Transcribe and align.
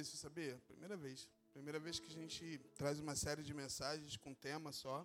Isso, 0.00 0.16
sabia? 0.16 0.56
Primeira 0.68 0.96
vez. 0.96 1.28
Primeira 1.52 1.80
vez 1.84 1.98
que 1.98 2.06
a 2.06 2.16
gente 2.20 2.44
traz 2.76 3.00
uma 3.00 3.16
série 3.16 3.42
de 3.42 3.52
mensagens 3.52 4.16
com 4.16 4.32
tema 4.32 4.70
só, 4.70 5.04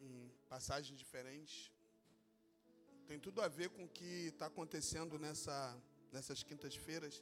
em 0.00 0.30
passagens 0.48 0.96
diferentes. 0.96 1.72
Tem 3.08 3.18
tudo 3.18 3.42
a 3.42 3.48
ver 3.48 3.68
com 3.70 3.82
o 3.84 3.88
que 3.88 4.10
está 4.32 4.46
acontecendo 4.46 5.18
nessa, 5.18 5.56
nessas 6.12 6.44
quintas-feiras. 6.44 7.20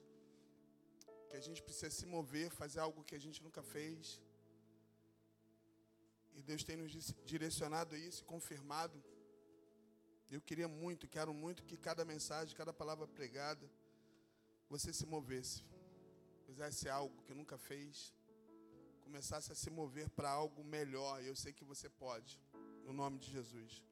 Que 1.31 1.39
a 1.39 1.41
gente 1.41 1.63
precisa 1.63 1.91
se 1.91 2.05
mover, 2.05 2.51
fazer 2.51 2.81
algo 2.81 3.03
que 3.03 3.15
a 3.15 3.23
gente 3.27 3.43
nunca 3.43 3.63
fez. 3.63 4.21
E 6.35 6.43
Deus 6.43 6.65
tem 6.65 6.77
nos 6.77 6.93
direcionado 7.25 7.97
isso 7.97 8.23
confirmado. 8.27 9.03
Eu 10.31 10.43
queria 10.43 10.69
muito, 10.69 11.09
quero 11.09 11.33
muito 11.33 11.65
que 11.65 11.79
cada 11.79 12.05
mensagem, 12.05 12.55
cada 12.55 12.75
palavra 12.75 13.07
pregada, 13.07 13.67
você 14.69 14.93
se 14.93 15.07
movesse 15.07 15.63
fizesse 16.47 16.89
algo 16.89 17.23
que 17.23 17.35
nunca 17.35 17.57
fez, 17.59 18.15
começasse 19.03 19.51
a 19.53 19.55
se 19.55 19.71
mover 19.71 20.09
para 20.11 20.31
algo 20.31 20.63
melhor. 20.63 21.23
Eu 21.23 21.37
sei 21.37 21.53
que 21.53 21.65
você 21.65 21.89
pode, 21.89 22.41
no 22.85 22.93
nome 22.93 23.19
de 23.19 23.31
Jesus. 23.31 23.83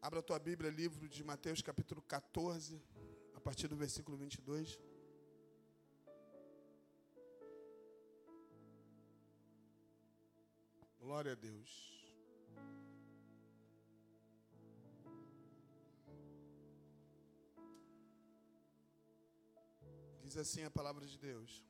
Abra 0.00 0.20
a 0.20 0.22
tua 0.22 0.38
Bíblia, 0.38 0.70
livro 0.70 1.08
de 1.08 1.22
Mateus, 1.24 1.62
capítulo 1.62 2.02
14, 2.02 2.82
a 3.34 3.40
partir 3.40 3.68
do 3.68 3.76
versículo 3.76 4.16
22. 4.16 4.78
Glória 11.00 11.32
a 11.32 11.34
Deus. 11.34 11.93
Diz 20.34 20.40
assim 20.48 20.64
a 20.64 20.70
palavra 20.78 21.06
de 21.06 21.16
Deus. 21.16 21.64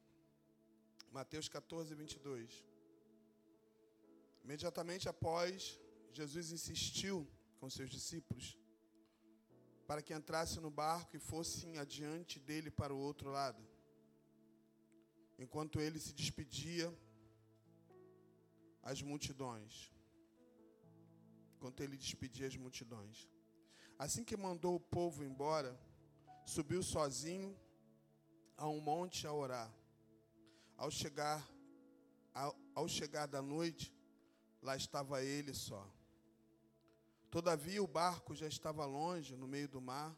Mateus 1.13 1.49
14, 1.51 1.95
22. 1.95 2.65
Imediatamente 4.43 5.07
após, 5.07 5.79
Jesus 6.19 6.51
insistiu 6.51 7.29
com 7.61 7.69
seus 7.69 7.91
discípulos 7.91 8.57
para 9.87 10.01
que 10.01 10.15
entrassem 10.15 10.63
no 10.63 10.71
barco 10.71 11.15
e 11.15 11.21
fossem 11.21 11.77
adiante 11.77 12.41
dele 12.41 12.71
para 12.71 12.95
o 12.95 13.03
outro 13.09 13.29
lado. 13.31 13.63
Enquanto 15.39 15.79
ele 15.79 16.01
se 16.01 16.15
despedia 16.15 16.91
às 18.83 19.03
multidões. 19.03 19.93
Enquanto 21.57 21.83
ele 21.83 21.99
despedia 21.99 22.47
as 22.47 22.57
multidões. 22.57 23.29
Assim 23.99 24.25
que 24.25 24.39
mandou 24.39 24.75
o 24.77 24.87
povo 24.99 25.23
embora, 25.23 25.79
subiu 26.47 26.83
sozinho 26.83 27.55
a 28.57 28.69
um 28.69 28.81
monte 28.81 29.27
a 29.27 29.33
orar. 29.33 29.73
Ao 30.77 30.91
chegar, 30.91 31.47
ao, 32.33 32.57
ao 32.75 32.89
chegar 32.89 33.27
da 33.27 33.41
noite, 33.41 33.95
lá 34.63 34.77
estava 34.77 35.23
ele 35.23 35.55
só. 35.55 35.89
Todavia 37.31 37.83
o 37.83 37.87
barco 37.87 38.35
já 38.35 38.47
estava 38.47 38.85
longe, 38.85 39.37
no 39.37 39.49
meio 39.49 39.69
do 39.69 39.81
mar, 39.81 40.17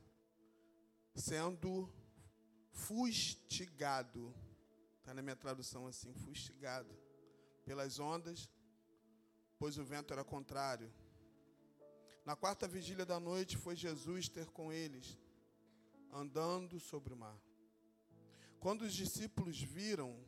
sendo 1.15 1.91
fustigado. 2.73 4.35
Está 4.99 5.15
na 5.15 5.23
minha 5.23 5.37
tradução 5.37 5.87
assim, 5.87 6.13
fustigado. 6.15 6.95
Pelas 7.65 7.99
ondas, 7.99 8.51
pois 9.59 9.79
o 9.79 9.85
vento 9.85 10.13
era 10.13 10.23
contrário. 10.23 10.93
Na 12.25 12.37
quarta 12.37 12.69
vigília 12.69 13.07
da 13.07 13.19
noite 13.19 13.57
foi 13.57 13.77
Jesus 13.77 14.29
ter 14.29 14.51
com 14.51 14.73
eles, 14.73 15.19
andando 16.13 16.79
sobre 16.79 17.15
o 17.15 17.17
mar. 17.17 17.46
Quando 18.67 18.83
os 18.83 18.95
discípulos 18.95 19.63
viram 19.63 20.19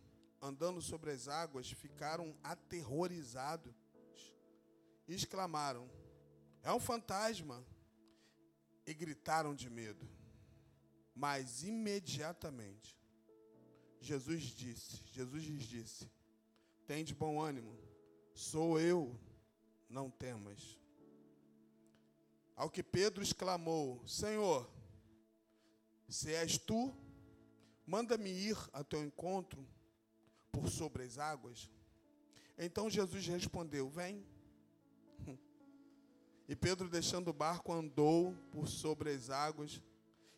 andando 0.40 0.80
sobre 0.80 1.10
as 1.10 1.26
águas, 1.26 1.72
ficaram 1.72 2.38
aterrorizados 2.40 3.74
e 5.08 5.12
exclamaram: 5.12 5.90
É 6.62 6.72
um 6.72 6.78
fantasma! 6.78 7.66
E 8.86 8.94
gritaram 8.94 9.56
de 9.56 9.68
medo. 9.68 10.08
Mas 11.12 11.64
imediatamente 11.64 12.96
Jesus 14.00 14.44
disse: 14.44 15.02
Jesus 15.06 15.42
lhes 15.42 15.64
disse: 15.64 16.08
Tende 16.86 17.16
bom 17.16 17.40
ânimo, 17.40 17.76
sou 18.34 18.78
eu, 18.78 19.18
não 19.90 20.08
temas. 20.08 20.78
Ao 22.54 22.70
que 22.70 22.84
Pedro 22.84 23.20
exclamou: 23.20 24.06
Senhor, 24.06 24.70
se 26.08 26.32
és 26.32 26.56
tu, 26.56 26.94
Manda-me 27.88 28.28
ir 28.28 28.54
a 28.74 28.84
teu 28.84 29.02
encontro 29.02 29.66
por 30.52 30.68
sobre 30.68 31.04
as 31.04 31.16
águas. 31.16 31.70
Então 32.58 32.90
Jesus 32.90 33.26
respondeu: 33.26 33.88
Vem. 33.88 34.22
E 36.46 36.54
Pedro, 36.54 36.86
deixando 36.86 37.28
o 37.28 37.32
barco, 37.32 37.72
andou 37.72 38.36
por 38.52 38.68
sobre 38.68 39.10
as 39.10 39.30
águas 39.30 39.82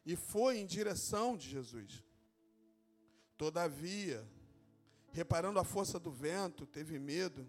e 0.06 0.14
foi 0.14 0.58
em 0.58 0.66
direção 0.66 1.36
de 1.36 1.48
Jesus. 1.50 2.04
Todavia, 3.36 4.24
reparando 5.10 5.58
a 5.58 5.64
força 5.64 5.98
do 5.98 6.12
vento, 6.12 6.66
teve 6.66 7.00
medo 7.00 7.44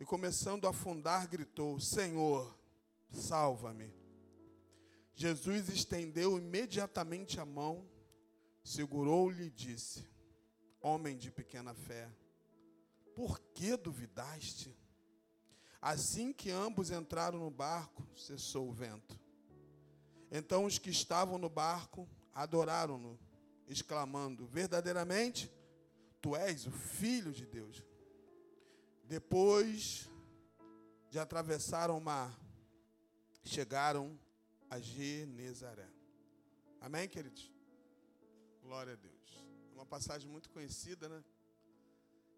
e, 0.00 0.04
começando 0.06 0.66
a 0.66 0.70
afundar, 0.70 1.28
gritou: 1.28 1.78
Senhor, 1.78 2.58
salva-me. 3.10 3.92
Jesus 5.14 5.68
estendeu 5.68 6.38
imediatamente 6.38 7.38
a 7.38 7.44
mão 7.44 7.86
segurou-lhe 8.66 9.44
e 9.44 9.50
disse: 9.50 10.04
Homem 10.80 11.16
de 11.16 11.30
pequena 11.30 11.72
fé, 11.72 12.10
por 13.14 13.38
que 13.54 13.76
duvidaste? 13.76 14.76
Assim 15.80 16.32
que 16.32 16.50
ambos 16.50 16.90
entraram 16.90 17.38
no 17.38 17.50
barco, 17.50 18.04
cessou 18.16 18.68
o 18.68 18.72
vento. 18.72 19.18
Então 20.32 20.64
os 20.64 20.78
que 20.78 20.90
estavam 20.90 21.38
no 21.38 21.48
barco 21.48 22.08
adoraram-no, 22.34 23.16
exclamando: 23.68 24.46
Verdadeiramente, 24.48 25.50
tu 26.20 26.34
és 26.34 26.66
o 26.66 26.72
filho 26.72 27.32
de 27.32 27.46
Deus. 27.46 27.84
Depois 29.04 30.10
de 31.08 31.20
atravessar 31.20 31.88
o 31.88 32.00
mar, 32.00 32.36
chegaram 33.44 34.18
a 34.68 34.80
Genezaré. 34.80 35.88
Amém, 36.80 37.08
queridos? 37.08 37.55
Glória 38.66 38.94
a 38.94 38.96
Deus. 38.96 39.28
Uma 39.74 39.86
passagem 39.86 40.28
muito 40.28 40.50
conhecida, 40.50 41.08
né? 41.08 41.22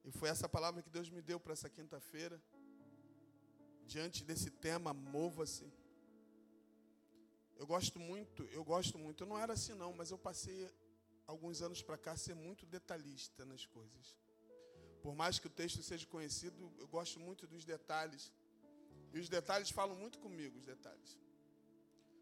E 0.05 0.11
foi 0.11 0.29
essa 0.29 0.47
palavra 0.47 0.83
que 0.83 0.91
Deus 0.91 1.09
me 1.09 1.23
deu 1.23 1.41
para 1.41 1.55
essa 1.55 1.71
quinta-feira. 1.71 2.39
Diante 3.87 4.23
desse 4.23 4.51
tema, 4.51 4.93
mova-se. 4.93 5.67
Eu 7.57 7.67
gosto 7.67 7.99
muito, 7.99 8.43
eu 8.59 8.63
gosto 8.63 8.99
muito. 8.99 9.25
Eu 9.25 9.29
não 9.31 9.39
era 9.39 9.55
assim 9.55 9.73
não, 9.73 9.91
mas 9.95 10.11
eu 10.11 10.19
passei 10.19 10.71
alguns 11.27 11.63
anos 11.63 11.81
para 11.81 11.97
cá 11.97 12.15
ser 12.15 12.35
muito 12.35 12.67
detalhista 12.67 13.47
nas 13.47 13.65
coisas. 13.65 14.15
Por 15.01 15.15
mais 15.15 15.39
que 15.39 15.47
o 15.47 15.51
texto 15.63 15.83
seja 15.83 16.07
conhecido, 16.07 16.71
eu 16.79 16.89
gosto 16.89 17.19
muito 17.19 17.47
dos 17.47 17.65
detalhes. 17.65 18.31
E 19.15 19.19
os 19.19 19.31
detalhes 19.31 19.71
falam 19.71 19.97
muito 19.97 20.19
comigo, 20.19 20.59
os 20.59 20.67
detalhes. 20.67 21.19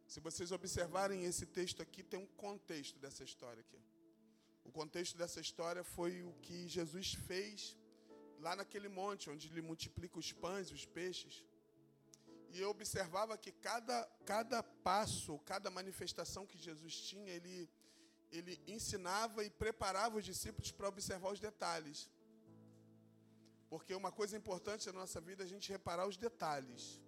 Se 0.06 0.20
vocês 0.20 0.52
observarem 0.52 1.24
esse 1.24 1.44
texto 1.44 1.82
aqui, 1.82 2.04
tem 2.04 2.20
um 2.20 2.26
contexto 2.46 3.00
dessa 3.00 3.24
história 3.24 3.60
aqui. 3.60 3.95
O 4.68 4.72
contexto 4.80 5.16
dessa 5.20 5.40
história 5.46 5.82
foi 5.96 6.12
o 6.30 6.32
que 6.44 6.58
Jesus 6.76 7.08
fez 7.28 7.76
lá 8.44 8.54
naquele 8.60 8.88
monte, 9.00 9.30
onde 9.30 9.48
ele 9.48 9.62
multiplica 9.70 10.18
os 10.18 10.30
pães 10.44 10.68
e 10.68 10.74
os 10.78 10.84
peixes. 10.98 11.44
E 12.52 12.60
eu 12.60 12.70
observava 12.70 13.38
que 13.44 13.52
cada, 13.68 13.98
cada 14.32 14.62
passo, 14.88 15.38
cada 15.52 15.70
manifestação 15.78 16.46
que 16.50 16.58
Jesus 16.58 16.94
tinha, 17.10 17.32
ele, 17.38 17.56
ele 18.30 18.54
ensinava 18.66 19.44
e 19.44 19.50
preparava 19.50 20.18
os 20.18 20.24
discípulos 20.24 20.70
para 20.72 20.88
observar 20.88 21.30
os 21.32 21.40
detalhes. 21.48 22.10
Porque 23.68 23.94
uma 23.94 24.12
coisa 24.20 24.36
importante 24.36 24.86
na 24.86 25.00
nossa 25.00 25.20
vida 25.20 25.42
é 25.42 25.46
a 25.46 25.52
gente 25.54 25.70
reparar 25.76 26.06
os 26.06 26.16
detalhes. 26.16 27.00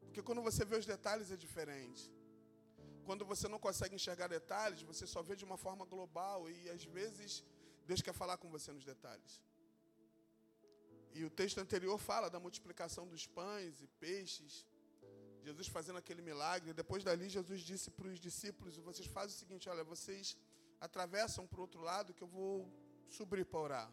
Porque 0.00 0.22
quando 0.22 0.42
você 0.42 0.64
vê 0.64 0.76
os 0.76 0.86
detalhes 0.94 1.30
é 1.30 1.36
diferente. 1.36 2.10
Quando 3.06 3.24
você 3.24 3.46
não 3.48 3.58
consegue 3.58 3.94
enxergar 3.94 4.28
detalhes, 4.28 4.82
você 4.82 5.06
só 5.06 5.22
vê 5.22 5.34
de 5.34 5.44
uma 5.44 5.56
forma 5.56 5.84
global 5.84 6.48
e 6.50 6.70
às 6.70 6.84
vezes 6.84 7.42
Deus 7.86 8.00
quer 8.00 8.14
falar 8.14 8.36
com 8.36 8.48
você 8.50 8.70
nos 8.72 8.84
detalhes. 8.84 9.40
E 11.14 11.24
o 11.24 11.30
texto 11.30 11.58
anterior 11.58 11.98
fala 11.98 12.30
da 12.30 12.40
multiplicação 12.40 13.06
dos 13.06 13.26
pães 13.26 13.82
e 13.82 13.86
peixes. 14.04 14.66
Jesus 15.44 15.66
fazendo 15.66 15.98
aquele 15.98 16.22
milagre. 16.22 16.72
Depois 16.72 17.02
dali, 17.04 17.28
Jesus 17.28 17.60
disse 17.60 17.90
para 17.90 18.08
os 18.08 18.18
discípulos: 18.18 18.76
Vocês 18.76 19.08
fazem 19.08 19.36
o 19.36 19.38
seguinte, 19.38 19.68
olha, 19.68 19.84
vocês 19.84 20.36
atravessam 20.80 21.46
para 21.46 21.58
o 21.58 21.62
outro 21.62 21.80
lado 21.80 22.14
que 22.14 22.22
eu 22.22 22.28
vou 22.28 22.54
subir 23.08 23.44
para 23.44 23.60
orar. 23.60 23.92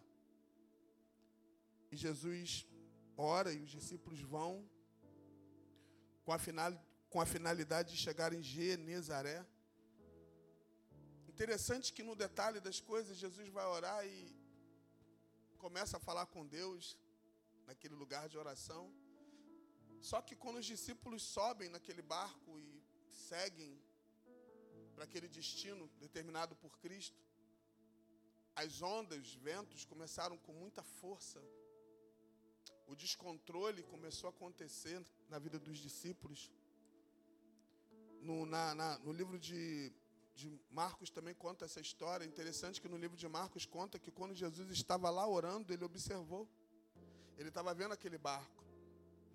E 1.92 1.98
Jesus 1.98 2.66
ora 3.18 3.52
e 3.52 3.62
os 3.64 3.72
discípulos 3.72 4.22
vão 4.22 4.52
com 6.24 6.32
a, 6.32 6.38
final, 6.38 6.72
com 7.10 7.20
a 7.20 7.26
finalidade 7.26 7.92
de 7.94 7.98
chegar 7.98 8.34
em 8.34 8.42
Genezaré. 8.42 9.46
Interessante 11.28 11.92
que 11.92 12.04
no 12.04 12.16
detalhe 12.16 12.60
das 12.60 12.80
coisas, 12.80 13.18
Jesus 13.18 13.50
vai 13.50 13.66
orar 13.66 14.06
e 14.06 14.36
começa 15.58 15.98
a 15.98 16.00
falar 16.00 16.26
com 16.28 16.46
Deus 16.46 16.98
naquele 17.66 17.96
lugar 17.96 18.28
de 18.30 18.38
oração. 18.38 18.84
Só 20.02 20.22
que 20.22 20.36
quando 20.36 20.58
os 20.58 20.66
discípulos 20.66 21.24
sobem 21.24 21.70
naquele 21.70 22.02
barco 22.02 22.60
e 22.60 22.84
seguem 23.12 23.82
para 24.94 25.04
aquele 25.06 25.28
destino 25.28 25.88
determinado 26.00 26.56
por 26.56 26.78
Cristo, 26.80 27.20
as 28.56 28.82
ondas, 28.82 29.20
os 29.20 29.36
ventos 29.36 29.86
começaram 29.86 30.38
com 30.38 30.54
muita 30.54 30.84
força. 30.84 31.42
O 32.88 32.96
descontrole 32.96 33.84
começou 33.84 34.28
a 34.28 34.32
acontecer 34.32 35.02
na 35.30 35.40
vida 35.40 35.58
dos 35.60 35.78
discípulos. 35.78 36.52
No, 38.22 38.46
na, 38.46 38.76
na, 38.76 39.00
no 39.00 39.12
livro 39.12 39.40
de, 39.40 39.92
de 40.36 40.60
Marcos 40.70 41.10
também 41.10 41.34
conta 41.34 41.66
essa 41.66 41.80
história. 41.80 42.26
Interessante 42.26 42.82
que 42.82 42.88
no 42.88 42.98
livro 42.98 43.18
de 43.18 43.28
Marcos 43.28 43.66
conta 43.66 43.98
que 43.98 44.12
quando 44.12 44.34
Jesus 44.34 44.70
estava 44.72 45.10
lá 45.10 45.28
orando, 45.28 45.74
ele 45.74 45.84
observou. 45.84 46.48
Ele 47.38 47.50
estava 47.50 47.74
vendo 47.74 47.94
aquele 47.94 48.18
barco. 48.18 48.64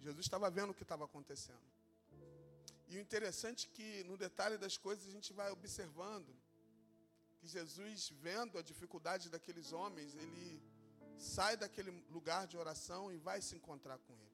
Jesus 0.00 0.26
estava 0.26 0.50
vendo 0.50 0.70
o 0.70 0.74
que 0.74 0.82
estava 0.82 1.04
acontecendo. 1.04 1.66
E 2.88 2.96
o 2.98 3.00
interessante 3.00 3.66
é 3.66 3.74
que 3.74 4.04
no 4.04 4.16
detalhe 4.16 4.58
das 4.58 4.76
coisas 4.76 5.06
a 5.06 5.10
gente 5.10 5.32
vai 5.32 5.50
observando 5.50 6.34
que 7.38 7.48
Jesus, 7.48 8.10
vendo 8.20 8.58
a 8.58 8.62
dificuldade 8.62 9.30
daqueles 9.30 9.72
homens, 9.72 10.14
ele 10.14 10.62
sai 11.18 11.56
daquele 11.56 11.90
lugar 12.10 12.46
de 12.46 12.56
oração 12.56 13.12
e 13.12 13.16
vai 13.16 13.40
se 13.40 13.56
encontrar 13.56 13.98
com 13.98 14.12
ele. 14.12 14.33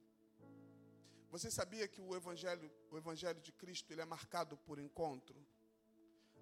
Você 1.31 1.51
sabia 1.51 1.87
que 1.87 2.01
o 2.01 2.15
evangelho, 2.15 2.71
o 2.91 2.97
evangelho 2.99 3.41
de 3.41 3.53
Cristo, 3.53 3.93
ele 3.93 4.01
é 4.01 4.05
marcado 4.05 4.57
por 4.57 4.79
encontro? 4.79 5.39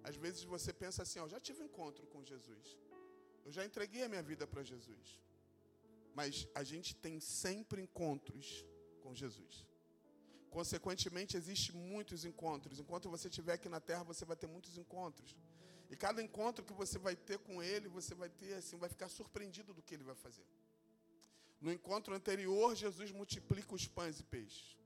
Às 0.03 0.15
vezes 0.15 0.43
você 0.43 0.71
pensa 0.73 1.03
assim, 1.03 1.19
ó, 1.19 1.27
já 1.27 1.39
tive 1.39 1.63
encontro 1.63 2.07
com 2.07 2.23
Jesus. 2.23 2.77
Eu 3.45 3.51
já 3.51 3.63
entreguei 3.65 4.03
a 4.03 4.09
minha 4.09 4.23
vida 4.23 4.47
para 4.47 4.63
Jesus. 4.63 5.19
Mas 6.15 6.47
a 6.55 6.63
gente 6.63 6.95
tem 6.95 7.19
sempre 7.19 7.81
encontros 7.81 8.65
com 9.03 9.13
Jesus. 9.13 9.65
Consequentemente, 10.49 11.37
existem 11.37 11.75
muitos 11.75 12.25
encontros. 12.25 12.79
Enquanto 12.79 13.09
você 13.09 13.27
estiver 13.27 13.53
aqui 13.53 13.69
na 13.69 13.79
terra, 13.79 14.03
você 14.03 14.25
vai 14.25 14.35
ter 14.35 14.47
muitos 14.47 14.77
encontros. 14.77 15.35
E 15.91 15.95
cada 15.95 16.21
encontro 16.21 16.65
que 16.65 16.73
você 16.73 16.97
vai 16.97 17.15
ter 17.15 17.37
com 17.39 17.61
ele, 17.61 17.87
você 17.87 18.15
vai 18.15 18.29
ter 18.29 18.53
assim, 18.55 18.77
vai 18.77 18.89
ficar 18.89 19.09
surpreendido 19.09 19.73
do 19.73 19.81
que 19.83 19.93
ele 19.93 20.03
vai 20.03 20.15
fazer. 20.15 20.45
No 21.61 21.71
encontro 21.71 22.15
anterior, 22.15 22.75
Jesus 22.75 23.11
multiplica 23.11 23.75
os 23.75 23.87
pães 23.87 24.19
e 24.19 24.23
peixes. 24.23 24.78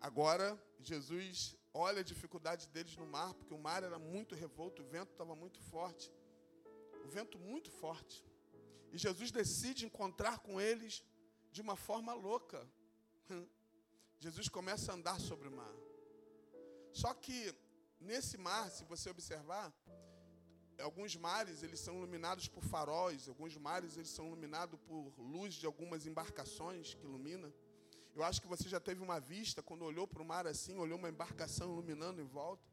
Agora, 0.00 0.58
Jesus 0.80 1.56
olha 1.74 2.00
a 2.00 2.04
dificuldade 2.04 2.68
deles 2.68 2.96
no 2.96 3.06
mar, 3.06 3.34
porque 3.34 3.54
o 3.54 3.58
mar 3.58 3.82
era 3.82 3.98
muito 3.98 4.34
revolto, 4.34 4.82
o 4.82 4.84
vento 4.84 5.12
estava 5.12 5.34
muito 5.34 5.60
forte. 5.60 6.10
O 7.04 7.08
vento 7.08 7.38
muito 7.38 7.70
forte. 7.70 8.24
E 8.92 8.98
Jesus 8.98 9.30
decide 9.30 9.86
encontrar 9.86 10.38
com 10.40 10.60
eles 10.60 11.04
de 11.52 11.60
uma 11.60 11.76
forma 11.76 12.12
louca. 12.14 12.66
Jesus 14.18 14.48
começa 14.48 14.90
a 14.90 14.94
andar 14.94 15.20
sobre 15.20 15.48
o 15.48 15.52
mar. 15.52 15.74
Só 16.92 17.14
que 17.14 17.54
nesse 18.00 18.36
mar, 18.36 18.70
se 18.70 18.84
você 18.84 19.10
observar, 19.10 19.72
alguns 20.80 21.14
mares 21.14 21.62
eles 21.62 21.80
são 21.80 21.96
iluminados 21.98 22.48
por 22.48 22.64
faróis, 22.64 23.28
alguns 23.28 23.56
mares 23.56 23.96
eles 23.96 24.10
são 24.10 24.26
iluminados 24.26 24.78
por 24.80 25.12
luz 25.18 25.54
de 25.54 25.66
algumas 25.66 26.06
embarcações 26.06 26.94
que 26.94 27.04
ilumina. 27.04 27.52
Eu 28.14 28.24
acho 28.24 28.40
que 28.40 28.46
você 28.46 28.68
já 28.68 28.80
teve 28.80 29.02
uma 29.02 29.20
vista 29.20 29.62
quando 29.62 29.84
olhou 29.84 30.06
para 30.06 30.22
o 30.22 30.24
mar 30.24 30.46
assim, 30.46 30.76
olhou 30.76 30.98
uma 30.98 31.08
embarcação 31.08 31.72
iluminando 31.72 32.20
em 32.20 32.26
volta. 32.26 32.68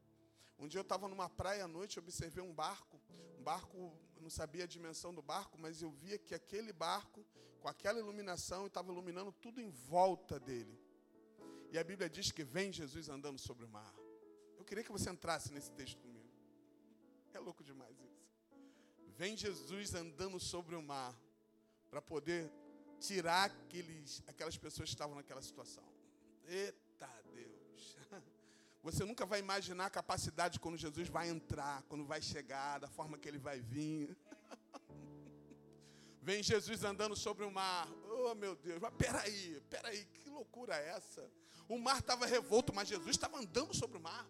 Um 0.58 0.66
dia 0.66 0.80
eu 0.80 0.82
estava 0.82 1.08
numa 1.08 1.28
praia 1.28 1.64
à 1.64 1.68
noite, 1.68 1.98
observei 1.98 2.42
um 2.42 2.52
barco. 2.52 3.00
Um 3.38 3.42
barco, 3.42 3.76
eu 4.16 4.22
não 4.22 4.30
sabia 4.30 4.64
a 4.64 4.66
dimensão 4.66 5.14
do 5.14 5.22
barco, 5.22 5.56
mas 5.56 5.80
eu 5.80 5.90
via 5.90 6.18
que 6.18 6.34
aquele 6.34 6.72
barco, 6.72 7.24
com 7.60 7.68
aquela 7.68 8.00
iluminação, 8.00 8.66
estava 8.66 8.90
iluminando 8.90 9.30
tudo 9.30 9.60
em 9.60 9.70
volta 9.70 10.40
dele. 10.40 10.76
E 11.70 11.78
a 11.78 11.84
Bíblia 11.84 12.10
diz 12.10 12.32
que 12.32 12.42
vem 12.42 12.72
Jesus 12.72 13.08
andando 13.08 13.38
sobre 13.38 13.64
o 13.64 13.68
mar. 13.68 13.94
Eu 14.58 14.64
queria 14.64 14.82
que 14.82 14.90
você 14.90 15.10
entrasse 15.10 15.52
nesse 15.52 15.70
texto 15.70 16.00
comigo. 16.00 16.28
É 17.32 17.38
louco 17.38 17.62
demais 17.62 17.96
isso. 18.00 18.26
Vem 19.16 19.36
Jesus 19.36 19.94
andando 19.94 20.40
sobre 20.40 20.74
o 20.74 20.82
mar 20.82 21.14
para 21.90 22.02
poder 22.02 22.50
tirar 22.98 23.46
aqueles, 23.46 24.22
aquelas 24.26 24.56
pessoas 24.56 24.88
que 24.88 24.94
estavam 24.94 25.14
naquela 25.14 25.42
situação. 25.42 25.84
Eita 26.46 27.08
Deus. 27.32 27.96
Você 28.82 29.04
nunca 29.04 29.24
vai 29.24 29.40
imaginar 29.40 29.86
a 29.86 29.90
capacidade 29.90 30.60
quando 30.60 30.76
Jesus 30.76 31.08
vai 31.08 31.28
entrar, 31.28 31.82
quando 31.84 32.04
vai 32.04 32.20
chegar, 32.20 32.78
da 32.78 32.88
forma 32.88 33.18
que 33.18 33.28
ele 33.28 33.38
vai 33.38 33.60
vir. 33.60 34.16
Vem 36.22 36.42
Jesus 36.42 36.84
andando 36.84 37.16
sobre 37.16 37.44
o 37.44 37.50
mar. 37.50 37.88
Oh, 38.10 38.34
meu 38.34 38.54
Deus, 38.56 38.80
mas 38.80 38.92
peraí, 38.94 39.60
peraí, 39.70 40.04
que 40.04 40.28
loucura 40.28 40.76
é 40.76 40.90
essa? 40.90 41.30
O 41.68 41.78
mar 41.78 41.98
estava 41.98 42.26
revolto, 42.26 42.74
mas 42.74 42.88
Jesus 42.88 43.10
estava 43.10 43.38
andando 43.38 43.74
sobre 43.74 43.98
o 43.98 44.00
mar. 44.00 44.28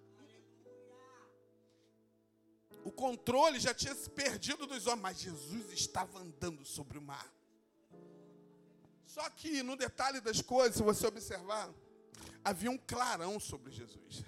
O 2.85 2.93
controle 2.93 3.59
já 3.61 3.75
tinha 3.75 3.95
se 3.95 4.09
perdido 4.09 4.67
dos 4.67 4.87
homens, 4.87 5.03
mas 5.03 5.21
Jesus 5.21 5.73
estava 5.73 6.19
andando 6.21 6.65
sobre 6.65 6.99
o 6.99 7.03
mar. 7.03 7.31
Só 9.09 9.29
que 9.31 9.63
no 9.63 9.75
detalhe 9.75 10.21
das 10.21 10.43
coisas, 10.43 10.77
se 10.77 10.83
você 10.83 11.07
observar, 11.07 11.73
havia 12.45 12.71
um 12.71 12.77
clarão 12.77 13.41
sobre 13.41 13.73
Jesus. 13.73 14.23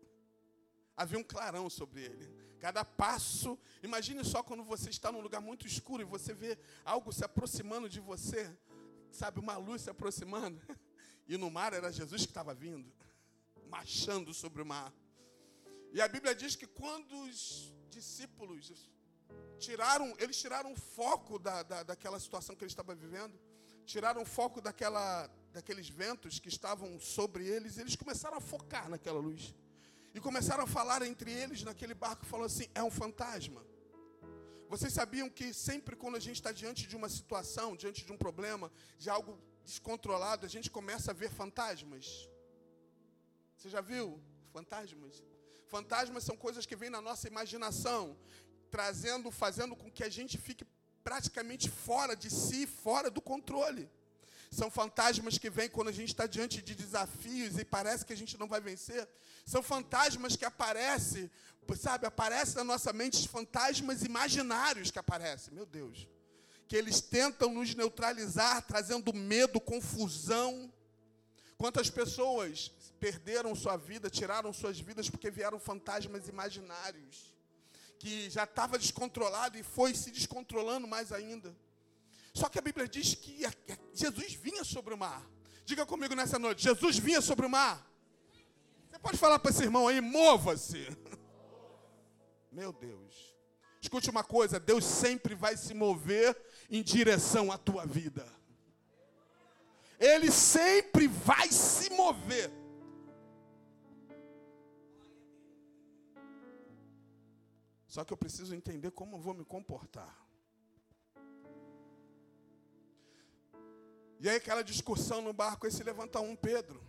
havia 0.96 1.18
um 1.18 1.22
clarão 1.22 1.68
sobre 1.68 2.02
ele. 2.02 2.34
Cada 2.58 2.82
passo, 2.82 3.58
imagine 3.82 4.24
só 4.24 4.42
quando 4.42 4.64
você 4.64 4.88
está 4.88 5.12
num 5.12 5.20
lugar 5.20 5.42
muito 5.42 5.66
escuro 5.66 6.00
e 6.00 6.06
você 6.06 6.32
vê 6.32 6.58
algo 6.82 7.12
se 7.12 7.22
aproximando 7.26 7.86
de 7.86 8.00
você, 8.00 8.50
sabe, 9.10 9.38
uma 9.38 9.58
luz 9.58 9.82
se 9.82 9.90
aproximando. 9.90 10.60
E 11.26 11.38
no 11.38 11.50
mar 11.50 11.72
era 11.72 11.90
Jesus 11.90 12.26
que 12.26 12.30
estava 12.30 12.52
vindo, 12.52 12.92
marchando 13.70 14.34
sobre 14.34 14.60
o 14.60 14.66
mar. 14.66 14.92
E 15.90 15.98
a 15.98 16.06
Bíblia 16.06 16.34
diz 16.34 16.54
que 16.54 16.66
quando 16.66 17.18
os 17.22 17.72
discípulos 17.88 18.90
tiraram, 19.58 20.14
eles 20.18 20.38
tiraram 20.38 20.70
o 20.70 20.76
foco 20.76 21.38
da, 21.38 21.62
da, 21.62 21.82
daquela 21.82 22.20
situação 22.20 22.54
que 22.54 22.62
eles 22.62 22.72
estavam 22.72 22.94
vivendo, 22.94 23.40
tiraram 23.84 24.22
o 24.22 24.26
foco 24.26 24.60
daquela, 24.60 25.30
daqueles 25.52 25.88
ventos 25.88 26.38
que 26.38 26.48
estavam 26.48 26.98
sobre 26.98 27.46
eles, 27.46 27.76
e 27.76 27.80
eles 27.80 27.96
começaram 27.96 28.36
a 28.36 28.40
focar 28.40 28.88
naquela 28.88 29.20
luz. 29.20 29.54
E 30.14 30.20
começaram 30.20 30.64
a 30.64 30.66
falar 30.66 31.02
entre 31.02 31.30
eles 31.30 31.62
naquele 31.62 31.94
barco, 31.94 32.24
falando 32.24 32.46
assim: 32.46 32.68
é 32.74 32.82
um 32.82 32.90
fantasma. 32.90 33.64
Vocês 34.68 34.92
sabiam 34.92 35.28
que 35.28 35.52
sempre 35.52 35.94
quando 35.94 36.16
a 36.16 36.20
gente 36.20 36.36
está 36.36 36.50
diante 36.50 36.86
de 36.86 36.96
uma 36.96 37.08
situação, 37.08 37.76
diante 37.76 38.04
de 38.04 38.12
um 38.12 38.16
problema, 38.16 38.72
de 38.98 39.10
algo 39.10 39.38
descontrolado, 39.64 40.46
a 40.46 40.48
gente 40.48 40.70
começa 40.70 41.10
a 41.10 41.14
ver 41.14 41.30
fantasmas? 41.30 42.28
Você 43.56 43.68
já 43.68 43.80
viu 43.80 44.20
fantasmas? 44.52 45.22
Fantasmas 45.68 46.24
são 46.24 46.36
coisas 46.36 46.66
que 46.66 46.76
vêm 46.76 46.90
na 46.90 47.00
nossa 47.00 47.26
imaginação, 47.26 48.16
trazendo, 48.70 49.30
fazendo 49.30 49.76
com 49.76 49.90
que 49.90 50.04
a 50.04 50.08
gente 50.08 50.36
fique 50.38 50.64
praticamente 51.04 51.70
fora 51.70 52.16
de 52.16 52.30
si, 52.30 52.66
fora 52.66 53.10
do 53.10 53.20
controle. 53.20 53.88
São 54.50 54.70
fantasmas 54.70 55.36
que 55.36 55.50
vêm 55.50 55.68
quando 55.68 55.88
a 55.88 55.92
gente 55.92 56.08
está 56.08 56.26
diante 56.26 56.62
de 56.62 56.74
desafios 56.74 57.58
e 57.58 57.64
parece 57.64 58.04
que 58.06 58.12
a 58.12 58.16
gente 58.16 58.38
não 58.38 58.48
vai 58.48 58.60
vencer. 58.60 59.06
São 59.44 59.62
fantasmas 59.62 60.36
que 60.36 60.44
aparecem, 60.44 61.30
sabe, 61.76 62.06
aparecem 62.06 62.56
na 62.56 62.64
nossa 62.64 62.92
mente 62.92 63.28
fantasmas 63.28 64.02
imaginários 64.02 64.90
que 64.90 64.98
aparecem. 64.98 65.52
Meu 65.52 65.66
Deus. 65.66 66.06
Que 66.66 66.76
eles 66.76 67.00
tentam 67.00 67.52
nos 67.52 67.74
neutralizar, 67.74 68.62
trazendo 68.62 69.12
medo, 69.12 69.60
confusão. 69.60 70.72
Quantas 71.58 71.90
pessoas 71.90 72.70
perderam 73.00 73.54
sua 73.54 73.76
vida, 73.76 74.08
tiraram 74.08 74.52
suas 74.52 74.80
vidas 74.80 75.10
porque 75.10 75.30
vieram 75.30 75.58
fantasmas 75.58 76.28
imaginários, 76.28 77.33
que 78.04 78.28
já 78.28 78.44
estava 78.44 78.78
descontrolado 78.78 79.56
e 79.56 79.62
foi 79.62 79.94
se 79.94 80.10
descontrolando 80.10 80.86
mais 80.86 81.10
ainda. 81.10 81.56
Só 82.34 82.50
que 82.50 82.58
a 82.58 82.62
Bíblia 82.62 82.86
diz 82.86 83.14
que 83.14 83.40
Jesus 83.94 84.34
vinha 84.34 84.62
sobre 84.62 84.92
o 84.92 84.98
mar. 84.98 85.26
Diga 85.64 85.86
comigo 85.86 86.14
nessa 86.14 86.38
noite: 86.38 86.64
Jesus 86.64 86.98
vinha 86.98 87.22
sobre 87.22 87.46
o 87.46 87.48
mar. 87.48 87.82
Você 88.90 88.98
pode 88.98 89.16
falar 89.16 89.38
para 89.38 89.50
esse 89.50 89.62
irmão 89.62 89.88
aí, 89.88 90.02
mova-se. 90.02 90.86
Meu 92.52 92.74
Deus. 92.74 93.34
Escute 93.80 94.10
uma 94.10 94.22
coisa: 94.22 94.60
Deus 94.60 94.84
sempre 94.84 95.34
vai 95.34 95.56
se 95.56 95.72
mover 95.72 96.36
em 96.68 96.82
direção 96.82 97.50
à 97.50 97.56
tua 97.56 97.86
vida. 97.86 98.30
Ele 99.98 100.30
sempre 100.30 101.08
vai 101.08 101.50
se 101.50 101.88
mover. 101.88 102.52
Só 107.94 108.02
que 108.04 108.12
eu 108.12 108.16
preciso 108.16 108.56
entender 108.56 108.90
como 108.90 109.14
eu 109.14 109.20
vou 109.20 109.32
me 109.32 109.44
comportar. 109.44 110.26
E 114.18 114.28
aí 114.28 114.34
aquela 114.34 114.64
discussão 114.64 115.22
no 115.22 115.32
barco, 115.32 115.64
aí 115.64 115.70
se 115.70 115.84
levanta 115.84 116.18
um 116.18 116.34
Pedro. 116.34 116.82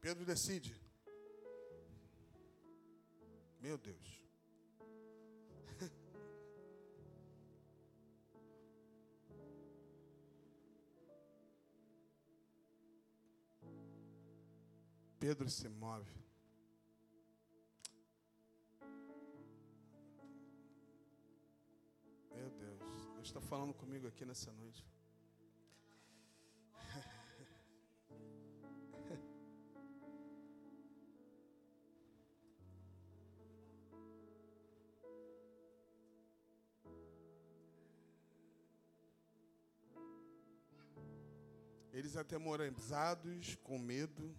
Pedro 0.00 0.24
decide. 0.24 0.80
Meu 3.60 3.76
Deus. 3.76 4.22
Pedro 15.18 15.50
se 15.50 15.68
move. 15.68 16.23
Deus, 23.24 23.28
está 23.28 23.40
falando 23.40 23.72
comigo 23.72 24.06
aqui 24.06 24.22
nessa 24.26 24.52
noite. 24.52 24.84
Eles 41.94 42.16
atemorizados, 42.16 43.56
com 43.62 43.78
medo. 43.78 44.36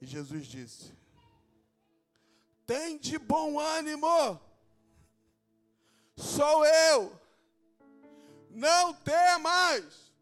E 0.00 0.06
Jesus 0.06 0.46
disse: 0.46 0.94
Tem 2.64 2.98
de 2.98 3.18
bom 3.18 3.58
ânimo, 3.58 4.45
sou 6.16 6.64
eu, 6.64 7.12
não 8.50 8.94
temas. 8.94 10.12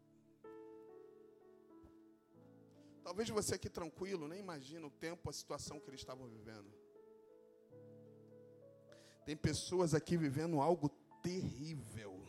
Talvez 3.03 3.29
você 3.29 3.55
aqui 3.55 3.69
tranquilo, 3.69 4.27
nem 4.27 4.39
imagina 4.39 4.85
o 4.87 4.89
tempo, 4.89 5.29
a 5.29 5.33
situação 5.33 5.79
que 5.79 5.89
eles 5.89 6.01
estavam 6.01 6.27
vivendo. 6.27 6.73
Tem 9.25 9.35
pessoas 9.35 9.93
aqui 9.93 10.17
vivendo 10.17 10.59
algo 10.59 10.89
terrível. 11.21 12.19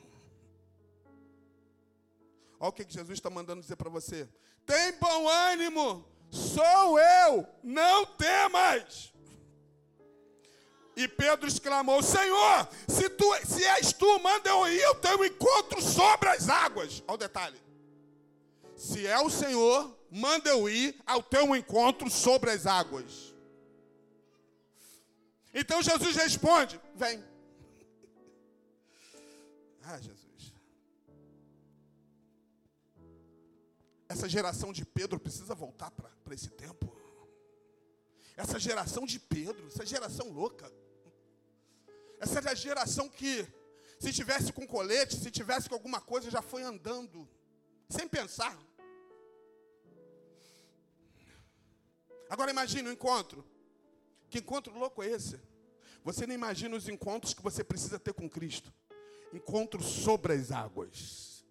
Olha 2.58 2.70
o 2.70 2.72
que 2.72 2.86
Jesus 2.88 3.18
está 3.18 3.28
mandando 3.28 3.60
dizer 3.60 3.76
para 3.76 3.90
você. 3.90 4.28
Tem 4.64 4.98
bom 4.98 5.28
ânimo, 5.28 6.04
sou 6.30 6.98
eu, 6.98 7.46
não 7.62 8.06
temas. 8.06 9.12
E 10.96 11.06
Pedro 11.06 11.46
exclamou: 11.46 12.02
Senhor, 12.02 12.68
se, 12.88 13.10
tu, 13.10 13.30
se 13.44 13.62
és 13.62 13.92
tu, 13.92 14.18
manda 14.20 14.48
eu 14.48 14.66
ir 14.66 14.82
ao 14.84 14.94
teu 14.94 15.22
encontro 15.26 15.82
sobre 15.82 16.30
as 16.30 16.48
águas. 16.48 17.02
Olha 17.06 17.14
o 17.14 17.18
detalhe. 17.18 17.60
Se 18.74 19.06
é 19.06 19.18
o 19.20 19.28
Senhor, 19.28 19.94
manda 20.10 20.48
eu 20.48 20.66
ir 20.70 20.98
ao 21.06 21.22
teu 21.22 21.54
encontro 21.54 22.08
sobre 22.10 22.50
as 22.50 22.66
águas. 22.66 23.34
Então 25.52 25.82
Jesus 25.82 26.16
responde: 26.16 26.80
Vem. 26.94 27.22
Ah, 29.84 29.98
Jesus. 29.98 30.54
Essa 34.08 34.26
geração 34.26 34.72
de 34.72 34.84
Pedro 34.84 35.20
precisa 35.20 35.54
voltar 35.54 35.90
para 35.90 36.34
esse 36.34 36.48
tempo. 36.48 36.90
Essa 38.34 38.58
geração 38.58 39.04
de 39.04 39.18
Pedro, 39.18 39.66
essa 39.66 39.84
geração 39.84 40.30
louca. 40.30 40.72
Essa 42.18 42.40
é 42.40 42.50
a 42.50 42.54
geração 42.54 43.08
que, 43.08 43.46
se 43.98 44.12
tivesse 44.12 44.52
com 44.52 44.66
colete, 44.66 45.16
se 45.16 45.30
tivesse 45.30 45.68
com 45.68 45.74
alguma 45.74 46.00
coisa, 46.00 46.30
já 46.30 46.42
foi 46.42 46.62
andando, 46.62 47.28
sem 47.88 48.08
pensar. 48.08 48.56
Agora 52.28 52.50
imagine 52.50 52.88
o 52.88 52.90
um 52.90 52.94
encontro. 52.94 53.44
Que 54.28 54.38
encontro 54.38 54.76
louco 54.76 55.02
é 55.02 55.10
esse? 55.10 55.40
Você 56.02 56.26
não 56.26 56.34
imagina 56.34 56.76
os 56.76 56.88
encontros 56.88 57.34
que 57.34 57.42
você 57.42 57.62
precisa 57.62 57.98
ter 57.98 58.12
com 58.12 58.28
Cristo. 58.28 58.72
Encontro 59.32 59.82
sobre 59.82 60.32
as 60.32 60.50
águas. 60.50 61.44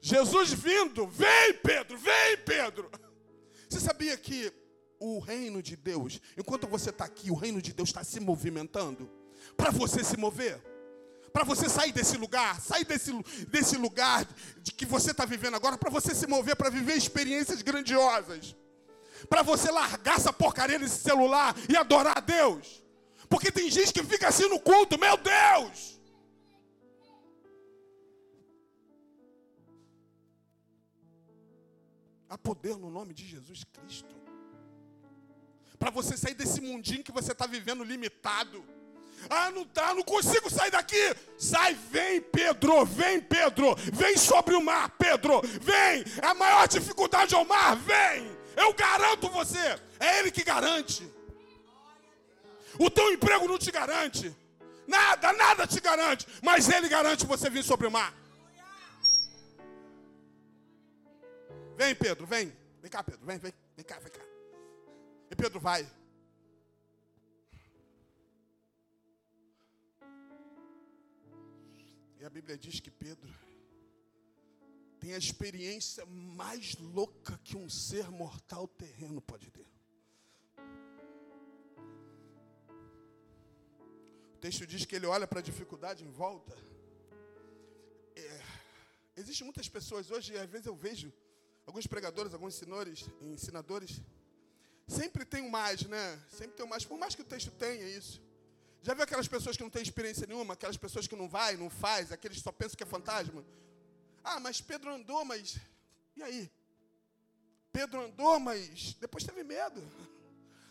Jesus 0.00 0.52
vindo, 0.52 1.06
vem 1.06 1.54
Pedro, 1.54 1.98
vem 1.98 2.36
Pedro. 2.44 2.90
Você 3.68 3.80
sabia 3.80 4.16
que 4.16 4.52
o 4.98 5.18
reino 5.18 5.62
de 5.62 5.76
Deus, 5.76 6.20
enquanto 6.36 6.66
você 6.66 6.90
está 6.90 7.04
aqui, 7.04 7.30
o 7.30 7.34
reino 7.34 7.62
de 7.62 7.72
Deus 7.72 7.88
está 7.88 8.02
se 8.02 8.20
movimentando. 8.20 9.10
Para 9.56 9.70
você 9.70 10.02
se 10.02 10.16
mover, 10.16 10.60
para 11.32 11.44
você 11.44 11.68
sair 11.68 11.92
desse 11.92 12.16
lugar, 12.16 12.60
sair 12.60 12.84
desse, 12.84 13.12
desse 13.48 13.76
lugar 13.76 14.26
de 14.60 14.72
que 14.72 14.84
você 14.84 15.12
está 15.12 15.24
vivendo 15.24 15.54
agora, 15.54 15.78
para 15.78 15.90
você 15.90 16.14
se 16.14 16.26
mover, 16.26 16.56
para 16.56 16.70
viver 16.70 16.96
experiências 16.96 17.62
grandiosas, 17.62 18.56
para 19.28 19.42
você 19.42 19.70
largar 19.70 20.16
essa 20.16 20.32
porcaria 20.32 20.78
desse 20.78 20.98
celular 20.98 21.54
e 21.68 21.76
adorar 21.76 22.18
a 22.18 22.20
Deus, 22.20 22.82
porque 23.28 23.52
tem 23.52 23.70
gente 23.70 23.92
que 23.92 24.02
fica 24.02 24.28
assim 24.28 24.48
no 24.48 24.58
culto, 24.58 24.98
meu 24.98 25.16
Deus. 25.16 25.98
Há 32.28 32.36
poder 32.36 32.76
no 32.76 32.90
nome 32.90 33.14
de 33.14 33.26
Jesus 33.26 33.64
Cristo. 33.64 34.14
Para 35.78 35.90
você 35.90 36.16
sair 36.16 36.34
desse 36.34 36.60
mundinho 36.60 37.04
que 37.04 37.12
você 37.12 37.32
está 37.32 37.46
vivendo 37.46 37.84
limitado. 37.84 38.64
Ah, 39.28 39.50
não 39.50 39.66
dá, 39.72 39.94
não 39.94 40.02
consigo 40.02 40.50
sair 40.50 40.70
daqui. 40.70 41.14
Sai, 41.38 41.74
vem, 41.74 42.20
Pedro, 42.20 42.84
vem, 42.84 43.20
Pedro. 43.20 43.74
Vem 43.92 44.16
sobre 44.16 44.54
o 44.54 44.62
mar, 44.62 44.90
Pedro. 44.90 45.40
Vem. 45.60 46.04
A 46.22 46.34
maior 46.34 46.68
dificuldade 46.68 47.34
é 47.34 47.38
o 47.38 47.46
mar, 47.46 47.76
vem. 47.76 48.30
Eu 48.56 48.72
garanto 48.74 49.28
você. 49.28 49.78
É 50.00 50.18
Ele 50.18 50.30
que 50.30 50.44
garante. 50.44 51.08
O 52.78 52.90
teu 52.90 53.12
emprego 53.12 53.48
não 53.48 53.58
te 53.58 53.70
garante. 53.70 54.34
Nada, 54.86 55.32
nada 55.32 55.66
te 55.66 55.80
garante. 55.80 56.26
Mas 56.42 56.68
Ele 56.68 56.88
garante 56.88 57.26
você 57.26 57.50
vir 57.50 57.64
sobre 57.64 57.86
o 57.86 57.90
mar. 57.90 58.14
Vem, 61.76 61.94
Pedro, 61.94 62.26
vem. 62.26 62.52
Vem 62.80 62.90
cá, 62.90 63.02
Pedro, 63.02 63.24
vem, 63.24 63.38
vem. 63.38 63.52
Vem 63.76 63.84
cá, 63.84 63.98
vem 63.98 64.10
cá. 64.10 64.27
E 65.30 65.36
Pedro 65.36 65.60
vai. 65.60 65.88
E 72.18 72.24
a 72.24 72.30
Bíblia 72.30 72.56
diz 72.56 72.80
que 72.80 72.90
Pedro 72.90 73.32
tem 74.98 75.14
a 75.14 75.18
experiência 75.18 76.04
mais 76.06 76.74
louca 76.76 77.38
que 77.44 77.56
um 77.56 77.68
ser 77.68 78.10
mortal 78.10 78.66
terreno 78.66 79.20
pode 79.20 79.50
ter. 79.50 79.66
O 84.34 84.38
texto 84.40 84.66
diz 84.66 84.84
que 84.84 84.96
ele 84.96 85.06
olha 85.06 85.26
para 85.26 85.40
a 85.40 85.42
dificuldade 85.42 86.04
em 86.04 86.10
volta. 86.10 86.56
É, 88.16 88.42
Existem 89.18 89.44
muitas 89.44 89.68
pessoas 89.68 90.12
hoje, 90.12 90.38
às 90.38 90.48
vezes 90.48 90.66
eu 90.68 90.76
vejo 90.76 91.12
alguns 91.66 91.88
pregadores, 91.88 92.32
alguns 92.32 92.54
ensinadores, 92.54 93.10
ensinadores, 93.20 94.00
sempre 94.88 95.24
tem 95.24 95.48
mais, 95.48 95.82
né? 95.82 96.18
Sempre 96.30 96.56
tem 96.56 96.66
mais, 96.66 96.84
por 96.84 96.98
mais 96.98 97.14
que 97.14 97.22
o 97.22 97.24
texto 97.24 97.50
tenha 97.52 97.86
isso. 97.86 98.20
Já 98.82 98.94
viu 98.94 99.04
aquelas 99.04 99.28
pessoas 99.28 99.56
que 99.56 99.62
não 99.62 99.70
têm 99.70 99.82
experiência 99.82 100.26
nenhuma, 100.26 100.54
aquelas 100.54 100.76
pessoas 100.76 101.06
que 101.06 101.14
não 101.14 101.28
vai, 101.28 101.56
não 101.56 101.68
faz, 101.68 102.10
aqueles 102.10 102.38
que 102.38 102.42
só 102.42 102.50
pensam 102.50 102.76
que 102.76 102.82
é 102.82 102.86
fantasma? 102.86 103.44
Ah, 104.24 104.40
mas 104.40 104.60
Pedro 104.60 104.92
andou, 104.92 105.24
mas 105.24 105.58
e 106.16 106.22
aí? 106.22 106.50
Pedro 107.70 108.00
andou, 108.04 108.40
mas 108.40 108.94
depois 108.94 109.22
teve 109.24 109.44
medo. 109.44 109.80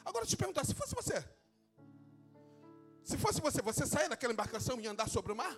Agora 0.04 0.26
te 0.26 0.36
perguntar, 0.36 0.66
se 0.66 0.74
fosse 0.74 0.96
você, 0.96 1.24
se 3.04 3.18
fosse 3.18 3.40
você, 3.40 3.62
você 3.62 3.86
sair 3.86 4.10
daquela 4.10 4.34
embarcação 4.34 4.80
e 4.82 4.88
andar 4.88 5.08
sobre 5.08 5.32
o 5.32 5.36
mar? 5.36 5.56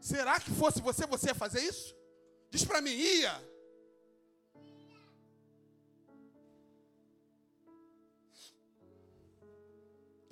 Será 0.00 0.38
que 0.38 0.50
fosse 0.50 0.80
você, 0.80 1.06
você 1.06 1.28
ia 1.28 1.34
fazer 1.34 1.60
isso? 1.60 1.96
Diz 2.50 2.64
para 2.64 2.80
mim, 2.80 2.90
ia. 2.90 3.55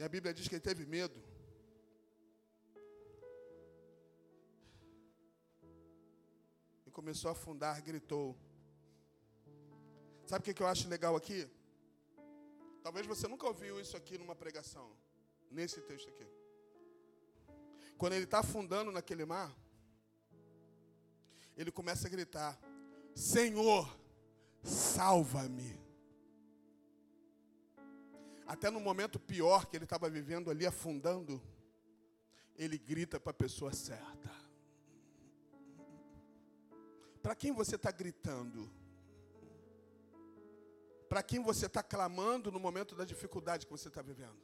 A 0.04 0.08
Bíblia 0.08 0.34
diz 0.34 0.46
que 0.46 0.54
ele 0.54 0.61
teve 0.61 0.84
medo. 0.84 1.18
E 6.87 6.90
começou 6.90 7.30
a 7.30 7.32
afundar, 7.32 7.82
gritou. 7.82 8.37
Sabe 10.26 10.42
o 10.50 10.54
que 10.54 10.62
eu 10.62 10.66
acho 10.66 10.90
legal 10.90 11.16
aqui? 11.16 11.49
Talvez 12.82 13.06
você 13.06 13.26
nunca 13.26 13.46
ouviu 13.46 13.80
isso 13.80 13.96
aqui 13.96 14.18
numa 14.18 14.37
pregação, 14.37 14.94
nesse 15.50 15.80
texto 15.80 16.11
aqui. 16.11 16.26
Quando 17.96 18.12
ele 18.12 18.25
está 18.25 18.40
afundando 18.40 18.92
naquele 18.92 19.25
mar, 19.25 19.50
ele 21.56 21.73
começa 21.73 22.08
a 22.08 22.11
gritar: 22.11 22.61
Senhor, 23.14 23.88
salva-me. 24.62 25.84
Até 28.47 28.71
no 28.71 28.81
momento 28.81 29.19
pior 29.19 29.67
que 29.67 29.77
ele 29.77 29.85
estava 29.85 30.09
vivendo 30.11 30.51
ali, 30.51 30.67
afundando, 30.67 31.43
ele 32.57 32.79
grita 32.79 33.19
para 33.19 33.31
a 33.31 33.35
pessoa 33.35 33.73
certa. 33.73 34.31
Para 37.23 37.35
quem 37.35 37.53
você 37.53 37.77
está 37.77 37.91
gritando? 37.91 38.71
Para 41.09 41.23
quem 41.23 41.41
você 41.41 41.67
está 41.67 41.83
clamando 41.83 42.53
no 42.53 42.61
momento 42.61 42.95
da 42.95 43.05
dificuldade 43.05 43.67
que 43.67 43.73
você 43.73 43.89
está 43.89 44.03
vivendo. 44.03 44.39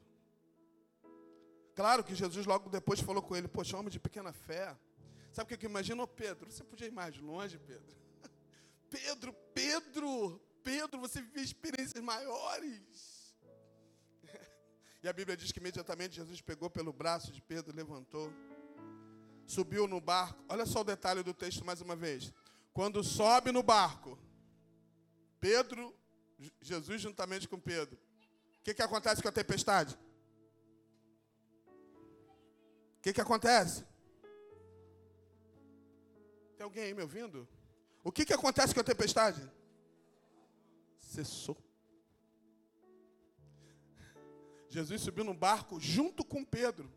Claro 1.75 2.03
que 2.03 2.15
Jesus 2.15 2.47
logo 2.47 2.71
depois 2.71 3.01
falou 3.01 3.23
com 3.23 3.37
ele, 3.37 3.49
poxa, 3.49 3.77
homem 3.77 3.91
de 3.91 4.01
pequena 4.01 4.33
fé. 4.33 4.77
Sabe 5.31 5.55
o 5.55 5.59
que 5.59 5.67
eu 5.67 5.71
imagino? 5.71 6.07
Pedro, 6.09 6.51
você 6.51 6.65
podia 6.65 6.87
ir 6.87 6.93
mais 6.93 7.17
longe, 7.19 7.59
Pedro. 7.59 7.97
Pedro, 8.91 9.33
Pedro, 9.55 10.41
Pedro, 10.65 11.01
você 11.01 11.21
viveu 11.21 11.43
experiências 11.43 12.03
maiores. 12.03 13.20
E 15.03 15.09
a 15.09 15.13
Bíblia 15.13 15.37
diz 15.37 15.51
que 15.51 15.59
imediatamente 15.59 16.17
Jesus 16.17 16.41
pegou 16.41 16.69
pelo 16.69 16.93
braço 16.93 17.33
de 17.33 17.41
Pedro, 17.41 17.75
levantou, 17.75 18.33
subiu 19.47 19.87
no 19.87 20.01
barco. 20.01 20.45
Olha 20.49 20.67
só 20.67 20.81
o 20.81 20.85
detalhe 20.85 21.23
do 21.23 21.33
texto 21.33 21.65
mais 21.65 21.81
uma 21.81 21.97
vez. 21.97 22.33
Quando 22.73 23.03
sobe 23.03 23.51
no 23.51 23.63
barco, 23.63 24.19
Pedro, 25.41 25.95
Jesus 26.61 27.01
juntamente 27.01 27.49
com 27.49 27.59
Pedro, 27.59 27.97
o 28.59 28.63
que, 28.63 28.75
que 28.75 28.83
acontece 28.83 29.23
com 29.23 29.29
a 29.29 29.33
tempestade? 29.33 29.99
O 32.99 33.03
que, 33.03 33.15
que 33.15 33.21
acontece? 33.21 33.87
Tem 36.59 36.65
alguém 36.65 36.85
aí 36.85 36.95
me 36.95 37.01
ouvindo? 37.01 37.49
O 38.05 38.13
que, 38.13 38.27
que 38.27 38.35
acontece 38.35 38.75
com 38.75 38.81
a 38.81 38.85
tempestade? 38.85 39.51
Cessou. 40.99 41.57
Jesus 44.71 45.03
subiu 45.03 45.25
no 45.25 45.35
barco 45.35 45.81
junto 45.81 46.25
com 46.25 46.45
Pedro 46.45 46.91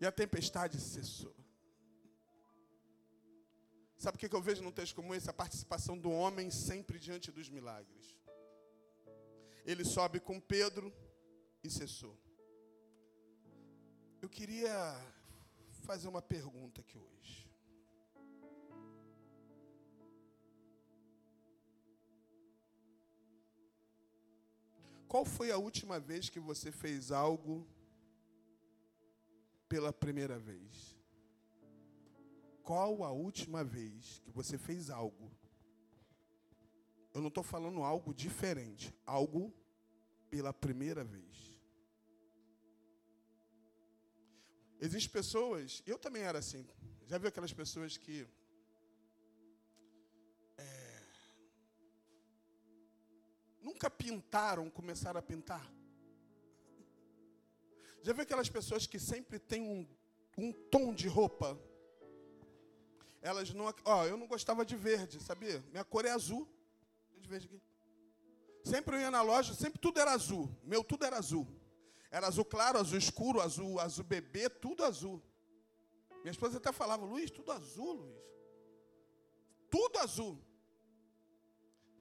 e 0.00 0.06
a 0.06 0.12
tempestade 0.12 0.78
cessou. 0.78 1.34
Sabe 3.96 4.16
o 4.16 4.18
que 4.18 4.34
eu 4.34 4.40
vejo 4.40 4.62
num 4.62 4.70
texto 4.70 4.94
como 4.94 5.14
esse? 5.14 5.28
A 5.28 5.32
participação 5.32 5.98
do 5.98 6.10
homem 6.10 6.50
sempre 6.50 6.98
diante 6.98 7.32
dos 7.32 7.48
milagres. 7.48 8.16
Ele 9.64 9.84
sobe 9.84 10.20
com 10.20 10.38
Pedro 10.40 10.92
e 11.64 11.70
cessou. 11.70 12.18
Eu 14.22 14.28
queria 14.28 14.72
fazer 15.82 16.08
uma 16.08 16.22
pergunta 16.22 16.82
aqui 16.82 16.98
hoje. 16.98 17.49
Qual 25.10 25.24
foi 25.24 25.50
a 25.50 25.58
última 25.58 25.98
vez 25.98 26.28
que 26.28 26.38
você 26.38 26.70
fez 26.70 27.10
algo 27.10 27.66
pela 29.68 29.92
primeira 29.92 30.38
vez? 30.38 30.96
Qual 32.62 33.02
a 33.02 33.10
última 33.10 33.64
vez 33.64 34.20
que 34.20 34.30
você 34.30 34.56
fez 34.56 34.88
algo? 34.88 35.28
Eu 37.12 37.20
não 37.20 37.26
estou 37.26 37.42
falando 37.42 37.82
algo 37.82 38.14
diferente, 38.14 38.94
algo 39.04 39.52
pela 40.30 40.52
primeira 40.52 41.02
vez. 41.02 41.60
Existem 44.80 45.10
pessoas, 45.10 45.82
eu 45.84 45.98
também 45.98 46.22
era 46.22 46.38
assim. 46.38 46.64
Já 47.08 47.18
viu 47.18 47.28
aquelas 47.28 47.52
pessoas 47.52 47.96
que 47.96 48.28
nunca 53.80 53.88
pintaram, 53.88 54.68
começaram 54.68 55.18
a 55.18 55.22
pintar? 55.22 55.66
Já 58.02 58.12
viu 58.12 58.22
aquelas 58.22 58.50
pessoas 58.50 58.86
que 58.86 58.98
sempre 58.98 59.38
têm 59.38 59.62
um, 59.62 59.88
um 60.36 60.52
tom 60.52 60.92
de 60.92 61.08
roupa? 61.08 61.58
Elas 63.22 63.54
não. 63.54 63.74
Ó, 63.84 64.06
eu 64.06 64.18
não 64.18 64.26
gostava 64.26 64.66
de 64.66 64.76
verde, 64.76 65.18
sabia? 65.22 65.64
Minha 65.70 65.82
cor 65.82 66.04
é 66.04 66.10
azul. 66.10 66.46
De 67.18 67.28
verde 67.28 67.46
aqui. 67.46 67.62
Sempre 68.62 68.96
eu 68.96 69.00
ia 69.00 69.10
na 69.10 69.22
loja, 69.22 69.54
sempre 69.54 69.78
tudo 69.78 69.98
era 69.98 70.12
azul. 70.12 70.54
Meu 70.62 70.84
tudo 70.84 71.06
era 71.06 71.16
azul. 71.16 71.46
Era 72.10 72.26
azul 72.26 72.44
claro, 72.44 72.78
azul 72.78 72.98
escuro, 72.98 73.40
azul, 73.40 73.80
azul 73.80 74.04
bebê, 74.04 74.50
tudo 74.50 74.84
azul. 74.84 75.22
Minha 76.22 76.32
esposa 76.32 76.58
até 76.58 76.70
falava, 76.70 77.06
Luiz, 77.06 77.30
tudo 77.30 77.50
azul, 77.50 77.94
Luiz. 77.94 78.20
Tudo 79.70 79.98
azul. 80.00 80.38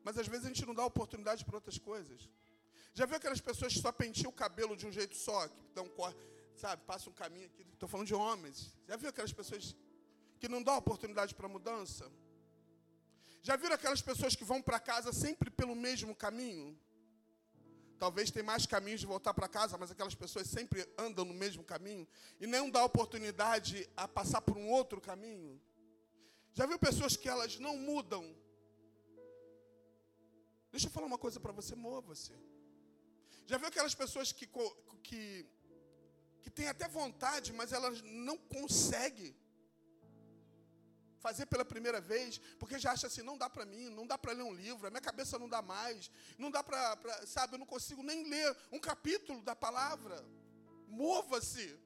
Mas 0.04 0.18
às 0.18 0.28
vezes 0.28 0.46
a 0.46 0.50
gente 0.50 0.66
não 0.66 0.74
dá 0.74 0.86
oportunidade 0.86 1.44
para 1.46 1.56
outras 1.56 1.78
coisas. 1.78 2.30
Já 2.94 3.06
viu 3.06 3.18
aquelas 3.18 3.42
pessoas 3.42 3.74
que 3.74 3.80
só 3.80 3.92
penteam 3.92 4.30
o 4.30 4.34
cabelo 4.34 4.76
de 4.76 4.86
um 4.88 4.92
jeito 4.92 5.16
só, 5.16 5.48
que 5.48 5.62
dão 5.74 5.90
sabe, 6.56 6.84
passa 6.86 7.10
um 7.10 7.14
caminho 7.14 7.46
aqui. 7.46 7.66
Estou 7.74 7.88
falando 7.88 8.08
de 8.08 8.16
homens. 8.16 8.76
Já 8.88 8.96
viu 8.98 9.10
aquelas 9.10 9.32
pessoas 9.32 9.76
que 10.40 10.50
não 10.50 10.62
dão 10.62 10.76
oportunidade 10.78 11.34
para 11.34 11.48
mudança? 11.48 12.12
Já 13.42 13.56
viram 13.56 13.76
aquelas 13.76 14.02
pessoas 14.02 14.36
que 14.36 14.44
vão 14.44 14.62
para 14.62 14.80
casa 14.80 15.14
sempre 15.14 15.50
pelo 15.50 15.76
mesmo 15.76 16.14
caminho? 16.14 16.78
Talvez 17.98 18.32
tem 18.32 18.44
mais 18.44 18.66
caminhos 18.66 19.02
de 19.02 19.06
voltar 19.06 19.34
para 19.34 19.48
casa, 19.48 19.78
mas 19.78 19.92
aquelas 19.92 20.16
pessoas 20.16 20.48
sempre 20.48 20.88
andam 20.98 21.26
no 21.26 21.34
mesmo 21.34 21.64
caminho 21.64 22.08
e 22.40 22.48
não 22.48 22.70
dá 22.70 22.84
oportunidade 22.84 23.90
a 23.96 24.08
passar 24.08 24.42
por 24.42 24.58
um 24.58 24.70
outro 24.70 25.02
caminho. 25.02 25.62
Já 26.54 26.66
viu 26.66 26.80
pessoas 26.80 27.16
que 27.16 27.28
elas 27.28 27.60
não 27.60 27.78
mudam 27.78 28.36
Deixa 30.72 30.88
eu 30.88 30.92
falar 30.92 31.08
uma 31.08 31.18
coisa 31.18 31.40
para 31.40 31.52
você, 31.52 31.76
mova-se. 31.76 32.34
Já 33.46 33.58
viu 33.58 33.68
aquelas 33.68 33.96
pessoas 33.96 34.32
que, 34.32 34.48
que, 35.04 35.46
que 36.42 36.50
têm 36.52 36.68
até 36.68 36.88
vontade, 36.88 37.52
mas 37.54 37.72
elas 37.72 38.02
não 38.04 38.38
conseguem 38.38 39.36
fazer 41.20 41.46
pela 41.48 41.66
primeira 41.66 42.00
vez, 42.00 42.38
porque 42.60 42.80
já 42.80 42.92
acha 42.92 43.08
assim, 43.08 43.22
não 43.22 43.38
dá 43.38 43.50
para 43.50 43.66
mim, 43.66 43.90
não 43.90 44.08
dá 44.08 44.18
para 44.18 44.32
ler 44.32 44.44
um 44.44 44.54
livro, 44.54 44.88
a 44.88 44.90
minha 44.90 45.02
cabeça 45.02 45.38
não 45.38 45.50
dá 45.50 45.62
mais, 45.62 46.10
não 46.38 46.50
dá 46.50 46.64
para, 46.64 46.98
sabe, 47.28 47.56
eu 47.56 47.60
não 47.60 47.66
consigo 47.66 48.02
nem 48.02 48.24
ler 48.30 48.56
um 48.72 48.80
capítulo 48.80 49.42
da 49.42 49.56
palavra. 49.56 50.24
Mova-se. 50.88 51.78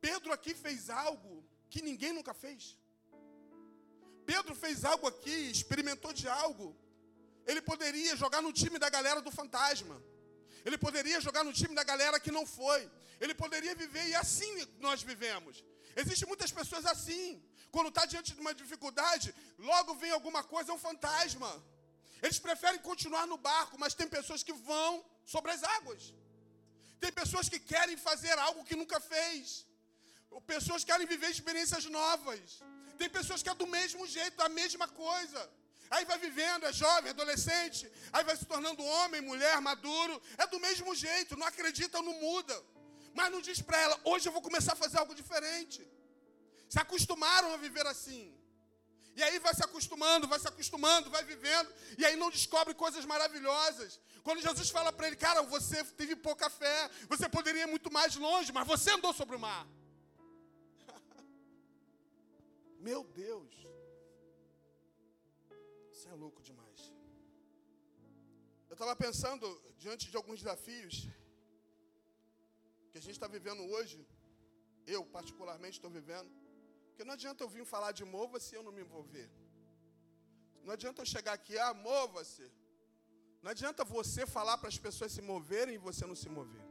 Pedro 0.00 0.32
aqui 0.32 0.54
fez 0.54 0.90
algo 0.90 1.44
que 1.70 1.82
ninguém 1.82 2.12
nunca 2.12 2.34
fez. 2.34 2.76
Pedro 4.24 4.54
fez 4.54 4.84
algo 4.84 5.06
aqui, 5.06 5.50
experimentou 5.50 6.12
de 6.12 6.28
algo 6.28 6.76
ele 7.46 7.62
poderia 7.70 8.14
jogar 8.16 8.42
no 8.42 8.52
time 8.52 8.78
da 8.78 8.88
galera 8.96 9.20
do 9.26 9.30
fantasma. 9.30 9.96
Ele 10.64 10.76
poderia 10.76 11.20
jogar 11.26 11.44
no 11.44 11.52
time 11.52 11.74
da 11.74 11.84
galera 11.84 12.18
que 12.18 12.32
não 12.36 12.44
foi. 12.44 12.80
Ele 13.20 13.34
poderia 13.42 13.74
viver 13.82 14.06
e 14.08 14.14
assim 14.14 14.52
nós 14.86 15.02
vivemos. 15.10 15.64
Existem 15.94 16.28
muitas 16.32 16.50
pessoas 16.50 16.84
assim. 16.94 17.42
Quando 17.70 17.88
está 17.92 18.04
diante 18.04 18.34
de 18.34 18.40
uma 18.40 18.54
dificuldade, 18.62 19.34
logo 19.58 19.94
vem 19.94 20.10
alguma 20.10 20.42
coisa, 20.42 20.72
é 20.72 20.74
um 20.74 20.84
fantasma. 20.88 21.50
Eles 22.22 22.38
preferem 22.46 22.80
continuar 22.90 23.26
no 23.32 23.38
barco, 23.50 23.78
mas 23.82 23.94
tem 23.94 24.08
pessoas 24.08 24.42
que 24.42 24.52
vão 24.70 25.04
sobre 25.24 25.52
as 25.52 25.62
águas. 25.76 26.02
Tem 27.02 27.12
pessoas 27.12 27.48
que 27.48 27.60
querem 27.72 27.96
fazer 27.96 28.36
algo 28.46 28.64
que 28.64 28.76
nunca 28.82 28.98
fez. 28.98 29.66
Pessoas 30.46 30.82
que 30.82 30.90
querem 30.90 31.06
viver 31.06 31.30
experiências 31.30 31.84
novas. 31.86 32.60
Tem 32.98 33.08
pessoas 33.18 33.42
que 33.42 33.50
é 33.52 33.54
do 33.54 33.66
mesmo 33.66 34.06
jeito, 34.06 34.42
a 34.42 34.48
mesma 34.48 34.88
coisa. 34.88 35.40
Aí 35.90 36.04
vai 36.04 36.18
vivendo, 36.18 36.64
é 36.64 36.72
jovem, 36.72 37.10
adolescente, 37.10 37.90
aí 38.12 38.24
vai 38.24 38.36
se 38.36 38.44
tornando 38.44 38.82
homem, 38.82 39.20
mulher, 39.20 39.60
maduro. 39.60 40.20
É 40.38 40.46
do 40.46 40.60
mesmo 40.60 40.94
jeito, 40.94 41.36
não 41.36 41.46
acredita, 41.46 42.02
não 42.02 42.14
muda. 42.14 42.56
Mas 43.14 43.30
não 43.32 43.40
diz 43.40 43.60
para 43.62 43.78
ela, 43.80 44.00
hoje 44.04 44.28
eu 44.28 44.32
vou 44.32 44.42
começar 44.42 44.72
a 44.74 44.82
fazer 44.84 44.98
algo 44.98 45.14
diferente. 45.14 45.80
Se 46.68 46.78
acostumaram 46.78 47.52
a 47.54 47.56
viver 47.56 47.86
assim. 47.86 48.36
E 49.18 49.22
aí 49.22 49.38
vai 49.38 49.54
se 49.54 49.64
acostumando, 49.64 50.28
vai 50.28 50.38
se 50.38 50.46
acostumando, 50.46 51.08
vai 51.08 51.24
vivendo, 51.24 51.72
e 51.96 52.04
aí 52.04 52.16
não 52.16 52.30
descobre 52.30 52.74
coisas 52.74 53.04
maravilhosas. 53.06 53.98
Quando 54.22 54.42
Jesus 54.42 54.68
fala 54.68 54.92
para 54.92 55.06
ele, 55.06 55.16
cara, 55.16 55.40
você 55.42 55.82
teve 55.84 56.14
pouca 56.14 56.50
fé, 56.50 56.90
você 57.08 57.26
poderia 57.26 57.62
ir 57.62 57.66
muito 57.66 57.90
mais 57.90 58.14
longe, 58.16 58.52
mas 58.52 58.66
você 58.66 58.90
andou 58.90 59.14
sobre 59.14 59.36
o 59.36 59.40
mar. 59.40 59.66
Meu 62.78 63.04
Deus. 63.04 63.75
Você 65.96 66.08
é 66.14 66.16
louco 66.24 66.40
demais. 66.48 66.80
Eu 68.70 68.74
estava 68.76 68.94
pensando, 69.04 69.46
diante 69.82 70.10
de 70.10 70.16
alguns 70.20 70.40
desafios 70.42 70.94
que 72.90 72.98
a 73.00 73.04
gente 73.04 73.16
está 73.18 73.28
vivendo 73.36 73.62
hoje, 73.74 73.98
eu 74.94 75.00
particularmente 75.16 75.78
estou 75.78 75.90
vivendo, 75.98 76.30
porque 76.88 77.06
não 77.08 77.14
adianta 77.14 77.42
eu 77.42 77.48
vir 77.54 77.64
falar 77.64 77.92
de 77.98 78.04
mova-se 78.16 78.54
eu 78.54 78.62
não 78.66 78.74
me 78.76 78.82
envolver. 78.86 79.28
Não 80.66 80.74
adianta 80.76 81.00
eu 81.00 81.06
chegar 81.14 81.32
aqui, 81.32 81.56
ah, 81.66 81.72
mova-se. 81.72 82.46
Não 83.42 83.50
adianta 83.54 83.82
você 83.82 84.26
falar 84.36 84.58
para 84.58 84.68
as 84.74 84.78
pessoas 84.86 85.12
se 85.16 85.22
moverem 85.32 85.76
e 85.76 85.84
você 85.88 86.04
não 86.04 86.18
se 86.24 86.28
mover. 86.28 86.66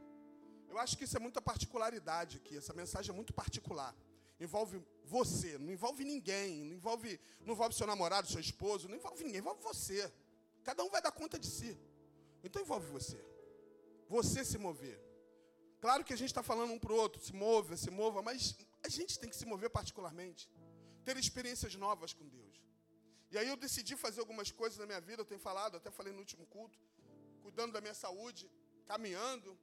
Eu 0.70 0.78
acho 0.78 0.96
que 0.96 1.04
isso 1.06 1.16
é 1.16 1.24
muita 1.26 1.42
particularidade 1.42 2.36
aqui, 2.36 2.56
essa 2.62 2.74
mensagem 2.82 3.10
é 3.12 3.18
muito 3.20 3.34
particular 3.42 3.92
envolve 4.40 4.82
você, 5.04 5.58
não 5.58 5.72
envolve 5.72 6.04
ninguém, 6.04 6.64
não 6.64 6.74
envolve, 6.74 7.20
não 7.40 7.54
envolve 7.54 7.74
seu 7.74 7.86
namorado, 7.86 8.28
seu 8.28 8.40
esposo, 8.40 8.88
não 8.88 8.96
envolve 8.96 9.22
ninguém, 9.24 9.40
envolve 9.40 9.62
você. 9.62 10.12
Cada 10.64 10.82
um 10.84 10.90
vai 10.90 11.00
dar 11.00 11.12
conta 11.12 11.38
de 11.38 11.46
si. 11.46 11.78
Então 12.42 12.60
envolve 12.62 12.86
você. 12.90 13.18
Você 14.08 14.44
se 14.44 14.58
mover. 14.58 15.00
Claro 15.80 16.04
que 16.04 16.12
a 16.12 16.16
gente 16.16 16.30
está 16.30 16.42
falando 16.42 16.72
um 16.72 16.78
para 16.78 16.92
o 16.92 16.96
outro, 16.96 17.20
se 17.22 17.32
mova, 17.32 17.76
se 17.76 17.90
mova, 17.90 18.22
mas 18.22 18.56
a 18.82 18.88
gente 18.88 19.18
tem 19.18 19.30
que 19.30 19.36
se 19.36 19.46
mover 19.46 19.70
particularmente. 19.70 20.48
Ter 21.04 21.16
experiências 21.16 21.74
novas 21.76 22.12
com 22.12 22.26
Deus. 22.28 22.62
E 23.30 23.38
aí 23.38 23.48
eu 23.48 23.56
decidi 23.56 23.96
fazer 23.96 24.20
algumas 24.20 24.50
coisas 24.50 24.78
na 24.78 24.86
minha 24.86 25.00
vida, 25.00 25.22
eu 25.22 25.26
tenho 25.26 25.40
falado, 25.40 25.76
até 25.76 25.90
falei 25.90 26.12
no 26.12 26.20
último 26.20 26.46
culto, 26.46 26.78
cuidando 27.42 27.72
da 27.72 27.80
minha 27.80 27.94
saúde, 27.94 28.50
caminhando. 28.86 29.58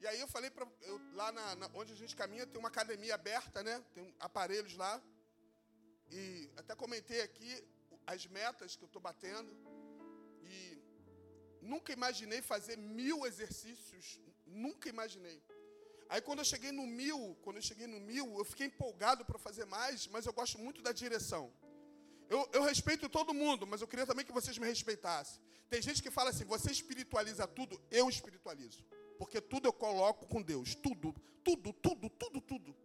E 0.00 0.06
aí 0.06 0.20
eu 0.20 0.28
falei 0.28 0.50
para 0.50 0.66
lá 1.12 1.32
na, 1.32 1.56
na, 1.56 1.70
onde 1.74 1.92
a 1.92 1.96
gente 1.96 2.14
caminha 2.14 2.46
tem 2.46 2.58
uma 2.58 2.68
academia 2.68 3.14
aberta, 3.14 3.62
né? 3.62 3.84
Tem 3.94 4.14
aparelhos 4.20 4.74
lá. 4.76 5.02
E 6.10 6.50
até 6.56 6.74
comentei 6.74 7.20
aqui 7.20 7.50
as 8.06 8.26
metas 8.26 8.76
que 8.76 8.84
eu 8.84 8.86
estou 8.86 9.02
batendo. 9.02 9.50
E 10.42 10.78
nunca 11.60 11.92
imaginei 11.92 12.40
fazer 12.40 12.76
mil 12.76 13.26
exercícios. 13.26 14.20
Nunca 14.46 14.88
imaginei. 14.88 15.42
Aí 16.08 16.20
quando 16.22 16.38
eu 16.38 16.44
cheguei 16.44 16.72
no 16.72 16.86
mil, 16.86 17.36
quando 17.42 17.56
eu 17.56 17.62
cheguei 17.62 17.86
no 17.86 18.00
mil, 18.00 18.38
eu 18.38 18.44
fiquei 18.44 18.66
empolgado 18.66 19.24
para 19.24 19.38
fazer 19.38 19.66
mais, 19.66 20.06
mas 20.06 20.24
eu 20.24 20.32
gosto 20.32 20.58
muito 20.58 20.80
da 20.80 20.92
direção. 20.92 21.52
Eu, 22.30 22.48
eu, 22.52 22.62
respeito 22.62 23.08
todo 23.08 23.34
mundo, 23.34 23.66
mas 23.66 23.80
eu 23.80 23.88
queria 23.88 24.06
também 24.06 24.24
que 24.24 24.32
vocês 24.32 24.56
me 24.56 24.66
respeitassem. 24.66 25.40
Tem 25.68 25.82
gente 25.82 26.02
que 26.02 26.10
fala 26.10 26.30
assim: 26.30 26.44
você 26.44 26.70
espiritualiza 26.70 27.46
tudo, 27.46 27.80
eu 27.90 28.08
espiritualizo. 28.08 28.84
Porque 29.18 29.40
tudo 29.40 29.66
eu 29.66 29.72
coloco 29.72 30.26
com 30.26 30.40
Deus. 30.40 30.74
Tudo, 30.74 31.14
tudo, 31.44 31.72
tudo, 31.72 32.08
tudo, 32.10 32.40
tudo. 32.40 32.76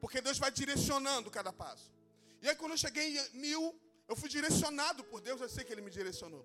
Porque 0.00 0.20
Deus 0.20 0.38
vai 0.38 0.50
direcionando 0.50 1.30
cada 1.30 1.52
passo. 1.52 1.92
E 2.40 2.48
aí, 2.48 2.56
quando 2.56 2.72
eu 2.72 2.78
cheguei 2.78 3.18
em 3.18 3.36
mil, 3.38 3.78
eu 4.08 4.16
fui 4.16 4.28
direcionado 4.28 5.04
por 5.04 5.20
Deus, 5.20 5.40
eu 5.40 5.48
sei 5.48 5.64
que 5.64 5.72
Ele 5.72 5.80
me 5.80 5.90
direcionou. 5.90 6.44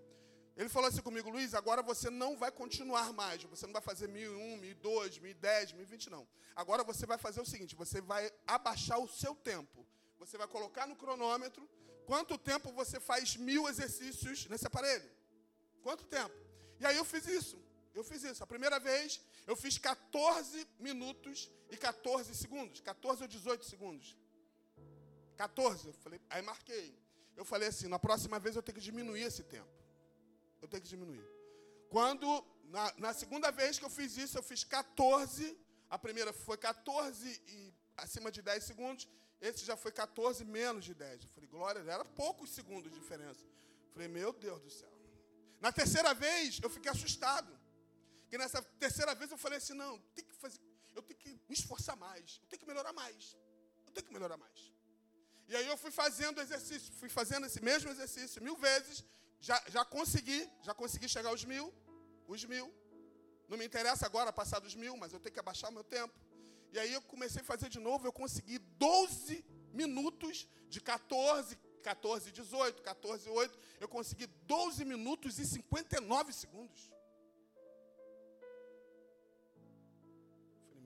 Ele 0.56 0.70
falou 0.70 0.90
assim 0.90 1.02
comigo, 1.02 1.30
Luiz, 1.30 1.54
agora 1.54 1.82
você 1.84 2.10
não 2.10 2.36
vai 2.36 2.52
continuar 2.52 3.14
mais. 3.14 3.44
Você 3.44 3.66
não 3.66 3.74
vai 3.74 3.82
fazer 3.82 4.08
mil 4.08 4.34
e 4.34 4.36
um, 4.36 4.58
mil 4.58 4.72
e 4.72 4.74
dois, 4.74 5.20
mil 5.20 5.32
e 5.32 5.34
dez, 5.34 5.72
mil 5.72 5.84
e 5.84 5.86
vinte, 5.86 6.10
não. 6.10 6.28
Agora 6.56 6.84
você 6.84 7.06
vai 7.06 7.18
fazer 7.18 7.40
o 7.42 7.46
seguinte: 7.46 7.76
você 7.76 8.02
vai 8.02 8.32
abaixar 8.46 9.00
o 9.00 9.08
seu 9.08 9.36
tempo. 9.36 9.86
Você 10.20 10.36
vai 10.36 10.48
colocar 10.48 10.88
no 10.88 10.96
cronômetro 10.96 11.70
Quanto 12.08 12.38
tempo 12.38 12.72
você 12.72 13.02
faz 13.02 13.36
mil 13.36 13.68
exercícios 13.68 14.48
nesse 14.48 14.66
aparelho? 14.66 15.12
Quanto 15.82 16.06
tempo? 16.06 16.34
E 16.80 16.86
aí 16.86 16.96
eu 16.96 17.04
fiz 17.04 17.28
isso. 17.28 17.62
Eu 17.98 18.04
fiz 18.04 18.24
isso. 18.24 18.44
A 18.44 18.48
primeira 18.54 18.80
vez 18.80 19.20
eu 19.48 19.56
fiz 19.56 19.78
14 19.80 20.68
minutos 20.80 21.50
e 21.72 21.76
14 21.76 22.36
segundos. 22.36 22.80
14 22.80 23.24
ou 23.24 23.28
18 23.28 23.66
segundos. 23.66 24.16
14. 25.36 25.88
Eu 25.88 25.94
falei, 25.94 26.22
aí 26.30 26.44
marquei. 26.44 26.88
Eu 27.36 27.44
falei 27.44 27.70
assim, 27.70 27.88
na 27.88 27.98
próxima 27.98 28.38
vez 28.40 28.56
eu 28.56 28.62
tenho 28.62 28.78
que 28.78 28.84
diminuir 28.84 29.24
esse 29.24 29.44
tempo. 29.44 29.74
Eu 30.62 30.68
tenho 30.68 30.84
que 30.84 30.90
diminuir. 30.90 31.26
Quando, 31.90 32.28
na, 32.66 32.94
na 32.98 33.14
segunda 33.16 33.50
vez 33.52 33.80
que 33.80 33.86
eu 33.86 33.90
fiz 33.90 34.16
isso, 34.16 34.38
eu 34.38 34.44
fiz 34.44 34.64
14. 34.64 35.58
A 35.90 35.98
primeira 35.98 36.32
foi 36.32 36.58
14 36.58 37.42
e 37.48 37.74
acima 37.96 38.32
de 38.32 38.44
10 38.44 38.64
segundos. 38.64 39.08
Esse 39.42 39.66
já 39.66 39.76
foi 39.76 39.92
14 39.92 40.46
menos 40.46 40.86
de 40.86 40.94
10. 40.94 41.24
Eu 41.24 41.30
falei, 41.30 41.50
glória, 41.50 41.80
era 41.80 42.06
poucos 42.06 42.52
segundos 42.52 42.92
de 42.92 43.00
diferença. 43.00 43.44
Eu 43.44 43.92
falei, 43.94 44.08
meu 44.08 44.32
Deus 44.34 44.62
do 44.62 44.70
céu. 44.70 44.92
Na 45.60 45.72
terceira 45.72 46.14
vez, 46.14 46.60
eu 46.62 46.70
fiquei 46.70 46.92
assustado. 46.92 47.57
Porque 48.28 48.38
nessa 48.38 48.62
terceira 48.78 49.16
vez 49.16 49.32
eu 49.32 49.38
falei 49.38 49.58
assim, 49.58 49.74
não, 49.74 49.98
tem 50.14 50.26
que 50.26 50.36
fazer, 50.36 50.60
eu 50.94 51.02
tenho 51.02 51.18
que 51.18 51.30
me 51.48 51.56
esforçar 51.56 51.96
mais, 51.96 52.42
eu 52.44 52.48
tenho 52.50 52.60
que 52.60 52.68
melhorar 52.68 52.92
mais. 52.92 53.38
Eu 53.86 53.92
tenho 53.94 54.06
que 54.06 54.12
melhorar 54.12 54.36
mais. 54.36 54.74
E 55.48 55.56
aí 55.56 55.66
eu 55.66 55.78
fui 55.78 55.92
fazendo 55.92 56.42
exercício, 56.42 56.94
fui 56.96 57.08
fazendo 57.08 57.46
esse 57.46 57.64
mesmo 57.64 57.90
exercício 57.90 58.44
mil 58.44 58.58
vezes, 58.58 59.02
já, 59.40 59.64
já 59.70 59.86
consegui, 59.86 60.46
já 60.62 60.74
consegui 60.74 61.08
chegar 61.08 61.30
aos 61.30 61.46
mil, 61.46 61.74
os 62.28 62.44
mil. 62.44 62.70
Não 63.48 63.58
me 63.58 63.66
interessa 63.66 64.06
agora 64.06 64.34
passar 64.34 64.60
dos 64.60 64.76
mil, 64.76 64.98
mas 64.98 65.14
eu 65.14 65.22
tenho 65.22 65.32
que 65.32 65.40
abaixar 65.40 65.70
o 65.70 65.74
meu 65.74 65.86
tempo. 65.86 66.20
E 66.74 66.78
aí 66.78 66.92
eu 66.92 67.02
comecei 67.04 67.42
a 67.42 67.46
fazer 67.46 67.70
de 67.70 67.80
novo, 67.80 68.06
eu 68.06 68.12
consegui 68.12 68.60
12 68.60 69.46
minutos 69.72 70.50
de 70.68 70.82
14, 70.82 71.58
14, 71.82 72.30
18, 72.30 72.82
14, 72.82 73.30
8. 73.30 73.60
Eu 73.80 73.88
consegui 73.88 74.28
12 74.28 74.84
minutos 74.84 75.40
e 75.40 75.46
59 75.46 76.34
segundos. 76.34 76.97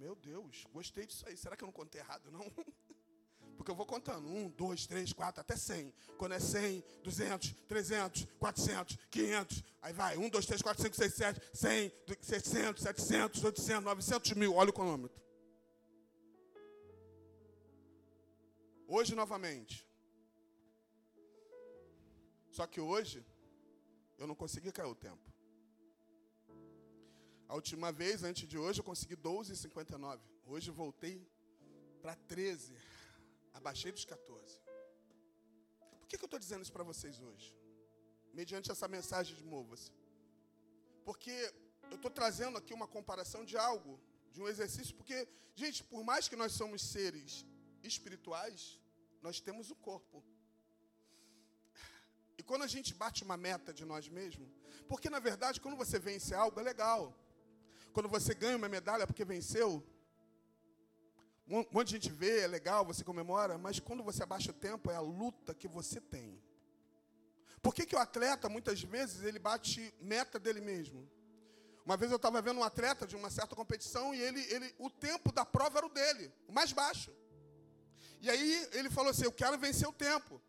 Meu 0.01 0.15
Deus, 0.15 0.65
gostei 0.73 1.05
disso 1.05 1.23
aí. 1.27 1.37
Será 1.37 1.55
que 1.55 1.63
eu 1.63 1.67
não 1.67 1.71
contei 1.71 2.01
errado, 2.01 2.31
não? 2.31 2.43
Porque 3.55 3.69
eu 3.69 3.75
vou 3.75 3.85
contando. 3.85 4.27
Um, 4.27 4.49
dois, 4.49 4.87
três, 4.87 5.13
quatro, 5.13 5.39
até 5.39 5.55
100. 5.55 5.93
Quando 6.17 6.31
é 6.31 6.39
100, 6.39 6.83
200, 7.03 7.53
300, 7.67 8.27
400, 8.39 8.97
500. 9.11 9.63
Aí 9.79 9.93
vai. 9.93 10.17
Um, 10.17 10.27
dois, 10.27 10.47
três, 10.47 10.59
quatro, 10.59 10.81
cinco, 10.81 10.95
seis, 10.95 11.13
sete, 11.13 11.39
100, 11.53 11.91
600, 12.19 12.81
700, 12.81 13.43
800, 13.43 13.83
900 13.83 14.31
mil. 14.33 14.55
Olha 14.55 14.71
o 14.71 14.73
cronômetro. 14.73 15.21
Hoje 18.87 19.13
novamente. 19.13 19.87
Só 22.49 22.65
que 22.65 22.81
hoje 22.81 23.23
eu 24.17 24.25
não 24.25 24.33
consegui 24.33 24.71
cair 24.71 24.87
o 24.87 24.95
tempo. 24.95 25.30
A 27.51 27.55
última 27.55 27.91
vez, 27.91 28.23
antes 28.23 28.47
de 28.47 28.57
hoje, 28.57 28.79
eu 28.79 28.83
consegui 28.89 29.17
12,59. 29.17 30.21
Hoje 30.45 30.71
voltei 30.71 31.15
para 32.01 32.15
13. 32.15 32.73
Abaixei 33.53 33.91
dos 33.91 34.05
14. 34.05 34.57
Por 35.99 36.07
que, 36.07 36.17
que 36.17 36.23
eu 36.23 36.27
estou 36.27 36.39
dizendo 36.39 36.61
isso 36.61 36.71
para 36.71 36.85
vocês 36.91 37.19
hoje? 37.19 37.53
Mediante 38.33 38.71
essa 38.71 38.87
mensagem 38.87 39.35
de 39.35 39.43
mova-se. 39.43 39.91
Porque 41.03 41.35
eu 41.89 41.97
estou 41.97 42.09
trazendo 42.09 42.57
aqui 42.57 42.73
uma 42.73 42.87
comparação 42.87 43.43
de 43.43 43.57
algo, 43.57 43.99
de 44.31 44.41
um 44.41 44.47
exercício, 44.47 44.95
porque, 44.95 45.27
gente, 45.53 45.83
por 45.83 46.05
mais 46.05 46.29
que 46.29 46.37
nós 46.37 46.53
somos 46.53 46.81
seres 46.81 47.45
espirituais, 47.83 48.79
nós 49.21 49.41
temos 49.41 49.69
o 49.69 49.75
corpo. 49.75 50.23
E 52.37 52.43
quando 52.43 52.63
a 52.63 52.71
gente 52.75 52.93
bate 52.93 53.25
uma 53.25 53.35
meta 53.35 53.73
de 53.73 53.83
nós 53.83 54.07
mesmos, 54.07 54.49
porque 54.87 55.09
na 55.09 55.19
verdade, 55.19 55.59
quando 55.59 55.75
você 55.75 55.99
vence 55.99 56.33
algo, 56.33 56.57
é 56.57 56.63
legal. 56.63 57.13
Quando 57.93 58.09
você 58.09 58.33
ganha 58.33 58.57
uma 58.57 58.69
medalha 58.69 59.05
porque 59.05 59.25
venceu, 59.25 59.85
um 61.47 61.65
monte 61.71 61.87
de 61.87 61.93
gente 61.93 62.11
vê, 62.11 62.41
é 62.41 62.47
legal, 62.47 62.85
você 62.85 63.03
comemora, 63.03 63.57
mas 63.57 63.79
quando 63.79 64.03
você 64.03 64.23
abaixa 64.23 64.51
o 64.51 64.53
tempo, 64.53 64.89
é 64.89 64.95
a 64.95 65.01
luta 65.01 65.53
que 65.53 65.67
você 65.67 65.99
tem. 65.99 66.41
Por 67.61 67.75
que, 67.75 67.85
que 67.85 67.95
o 67.95 67.99
atleta, 67.99 68.49
muitas 68.49 68.81
vezes, 68.81 69.23
ele 69.23 69.37
bate 69.37 69.93
meta 69.99 70.39
dele 70.39 70.61
mesmo? 70.61 71.07
Uma 71.85 71.97
vez 71.97 72.11
eu 72.11 72.15
estava 72.15 72.41
vendo 72.41 72.59
um 72.59 72.63
atleta 72.63 73.05
de 73.05 73.15
uma 73.15 73.29
certa 73.29 73.55
competição 73.55 74.13
e 74.13 74.21
ele, 74.21 74.41
ele, 74.53 74.73
o 74.77 74.89
tempo 74.89 75.31
da 75.31 75.45
prova 75.45 75.79
era 75.79 75.85
o 75.85 75.89
dele, 75.89 76.31
o 76.47 76.51
mais 76.51 76.71
baixo. 76.71 77.11
E 78.21 78.29
aí 78.29 78.69
ele 78.73 78.89
falou 78.89 79.09
assim: 79.11 79.25
Eu 79.25 79.31
quero 79.31 79.57
vencer 79.57 79.87
o 79.87 79.93
tempo. 79.93 80.41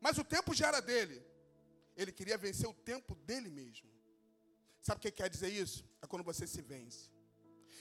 Mas 0.00 0.18
o 0.18 0.24
tempo 0.24 0.52
já 0.52 0.66
era 0.66 0.80
dele. 0.80 1.24
Ele 1.96 2.10
queria 2.10 2.36
vencer 2.36 2.68
o 2.68 2.74
tempo 2.74 3.14
dele 3.14 3.48
mesmo. 3.48 3.88
Sabe 4.82 4.98
o 4.98 5.00
que 5.00 5.10
quer 5.10 5.30
dizer 5.30 5.48
isso? 5.48 5.84
É 6.02 6.06
quando 6.06 6.24
você 6.24 6.46
se 6.46 6.60
vence. 6.60 7.10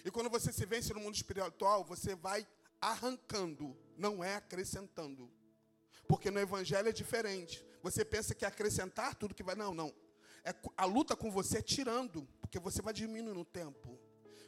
E 0.05 0.11
quando 0.11 0.29
você 0.29 0.53
se 0.53 0.65
vence 0.65 0.93
no 0.93 0.99
mundo 0.99 1.15
espiritual, 1.15 1.83
você 1.83 2.15
vai 2.15 2.47
arrancando, 2.79 3.75
não 3.97 4.23
é 4.23 4.35
acrescentando. 4.35 5.29
Porque 6.07 6.31
no 6.31 6.39
evangelho 6.39 6.89
é 6.89 6.91
diferente. 6.91 7.65
Você 7.81 8.05
pensa 8.05 8.35
que 8.35 8.45
é 8.45 8.47
acrescentar 8.47 9.15
tudo 9.15 9.35
que 9.35 9.43
vai. 9.43 9.55
Não, 9.55 9.73
não. 9.73 9.93
É, 10.43 10.53
a 10.77 10.85
luta 10.85 11.15
com 11.15 11.31
você 11.31 11.59
é 11.59 11.61
tirando, 11.61 12.27
porque 12.39 12.59
você 12.59 12.81
vai 12.81 12.93
diminuindo 12.93 13.39
o 13.39 13.45
tempo. 13.45 13.99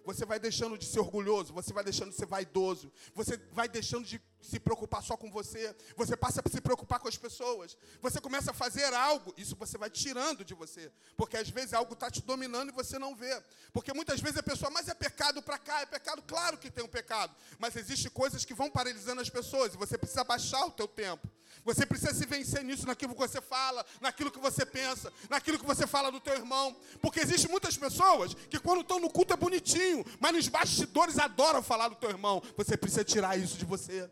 Você 0.05 0.25
vai 0.25 0.39
deixando 0.39 0.77
de 0.77 0.85
ser 0.85 0.99
orgulhoso, 0.99 1.53
você 1.53 1.71
vai 1.71 1.83
deixando 1.83 2.09
de 2.09 2.15
ser 2.15 2.25
vaidoso, 2.25 2.91
você 3.13 3.37
vai 3.51 3.67
deixando 3.67 4.05
de 4.05 4.21
se 4.41 4.59
preocupar 4.59 5.01
só 5.01 5.15
com 5.15 5.31
você, 5.31 5.73
você 5.95 6.17
passa 6.17 6.41
a 6.45 6.49
se 6.49 6.59
preocupar 6.59 6.99
com 6.99 7.07
as 7.07 7.17
pessoas, 7.17 7.77
você 8.01 8.19
começa 8.19 8.51
a 8.51 8.53
fazer 8.53 8.93
algo, 8.93 9.33
isso 9.37 9.55
você 9.55 9.77
vai 9.77 9.89
tirando 9.89 10.43
de 10.43 10.53
você, 10.53 10.91
porque 11.15 11.37
às 11.37 11.49
vezes 11.49 11.73
algo 11.73 11.93
está 11.93 12.11
te 12.11 12.21
dominando 12.21 12.69
e 12.69 12.73
você 12.73 12.99
não 12.99 13.15
vê, 13.15 13.41
porque 13.71 13.93
muitas 13.93 14.19
vezes 14.19 14.37
a 14.37 14.43
pessoa, 14.43 14.69
mas 14.69 14.89
é 14.89 14.93
pecado 14.93 15.41
para 15.41 15.57
cá, 15.57 15.81
é 15.81 15.85
pecado, 15.85 16.21
claro 16.23 16.57
que 16.57 16.69
tem 16.69 16.83
um 16.83 16.89
pecado, 16.89 17.33
mas 17.57 17.75
existem 17.75 18.11
coisas 18.11 18.43
que 18.43 18.53
vão 18.53 18.69
paralisando 18.69 19.21
as 19.21 19.29
pessoas 19.29 19.73
e 19.73 19.77
você 19.77 19.97
precisa 19.97 20.23
baixar 20.23 20.65
o 20.65 20.71
teu 20.71 20.87
tempo, 20.87 21.27
você 21.63 21.85
precisa 21.85 22.13
se 22.13 22.25
vencer 22.25 22.63
nisso, 22.63 22.85
naquilo 22.87 23.13
que 23.13 23.19
você 23.19 23.41
fala, 23.41 23.85
naquilo 24.01 24.31
que 24.31 24.39
você 24.39 24.65
pensa, 24.65 25.11
naquilo 25.29 25.59
que 25.59 25.65
você 25.65 25.87
fala 25.87 26.11
do 26.11 26.19
teu 26.19 26.33
irmão. 26.33 26.75
Porque 27.01 27.19
existem 27.19 27.49
muitas 27.49 27.77
pessoas 27.77 28.33
que 28.33 28.59
quando 28.59 28.81
estão 28.81 28.99
no 28.99 29.09
culto 29.09 29.33
é 29.33 29.37
bonitinho, 29.37 30.05
mas 30.19 30.33
nos 30.33 30.47
bastidores 30.47 31.17
adoram 31.17 31.63
falar 31.63 31.87
do 31.87 31.95
teu 31.95 32.09
irmão. 32.09 32.41
Você 32.57 32.75
precisa 32.77 33.03
tirar 33.03 33.37
isso 33.37 33.57
de 33.57 33.65
você. 33.65 34.09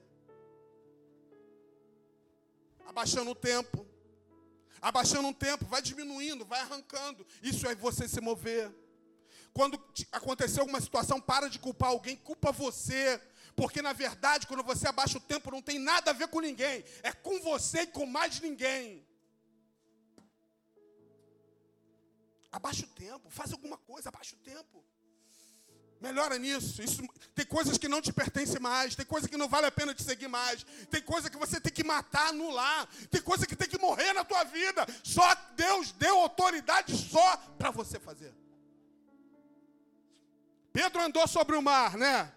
Abaixando 2.88 3.32
o 3.32 3.36
tempo. 3.36 3.86
Abaixando 4.82 5.28
um 5.28 5.34
tempo, 5.34 5.66
vai 5.66 5.82
diminuindo, 5.82 6.44
vai 6.44 6.60
arrancando. 6.62 7.26
Isso 7.44 7.68
é 7.68 7.76
você 7.76 8.08
se 8.08 8.20
mover. 8.20 8.74
Quando 9.54 9.80
acontecer 10.12 10.60
alguma 10.60 10.82
situação, 10.82 11.20
para 11.20 11.50
de 11.50 11.60
culpar 11.60 11.90
alguém, 11.90 12.16
culpa 12.16 12.52
você. 12.52 13.22
Porque 13.56 13.82
na 13.82 13.94
verdade, 13.94 14.48
quando 14.48 14.64
você 14.64 14.88
abaixa 14.88 15.18
o 15.18 15.22
tempo, 15.22 15.52
não 15.52 15.62
tem 15.62 15.80
nada 15.80 16.12
a 16.12 16.14
ver 16.14 16.28
com 16.28 16.40
ninguém. 16.40 16.84
É 17.04 17.12
com 17.12 17.40
você 17.42 17.82
e 17.82 17.88
com 17.88 18.06
mais 18.06 18.40
ninguém. 18.40 19.06
Abaixa 22.52 22.86
o 22.86 22.90
tempo, 22.90 23.30
faz 23.30 23.54
alguma 23.54 23.78
coisa, 23.78 24.10
abaixa 24.10 24.36
o 24.36 24.40
tempo. 24.40 24.84
Melhora 26.02 26.38
nisso. 26.40 26.82
Isso, 26.82 27.02
tem 27.36 27.46
coisas 27.46 27.78
que 27.78 27.88
não 27.88 28.02
te 28.02 28.12
pertencem 28.12 28.60
mais. 28.60 28.96
Tem 28.96 29.06
coisa 29.06 29.30
que 29.30 29.38
não 29.38 29.48
vale 29.48 29.68
a 29.68 29.72
pena 29.72 29.94
te 29.94 30.04
seguir 30.04 30.28
mais. 30.28 30.66
Tem 30.90 31.02
coisa 31.02 31.30
que 31.30 31.38
você 31.38 31.62
tem 31.62 31.72
que 31.72 31.84
matar, 31.84 32.30
anular. 32.30 32.90
Tem 33.12 33.22
coisa 33.22 33.46
que 33.46 33.56
tem 33.56 33.70
que 33.70 33.78
morrer 33.78 34.12
na 34.12 34.24
tua 34.24 34.44
vida. 34.44 34.86
Só 35.04 35.24
Deus 35.56 35.92
deu 35.92 36.20
autoridade 36.20 36.98
só 36.98 37.38
para 37.60 37.70
você 37.70 38.00
fazer. 38.00 38.34
Pedro 40.74 41.04
andou 41.04 41.28
sobre 41.28 41.56
o 41.56 41.62
mar, 41.62 41.96
né? 41.96 42.34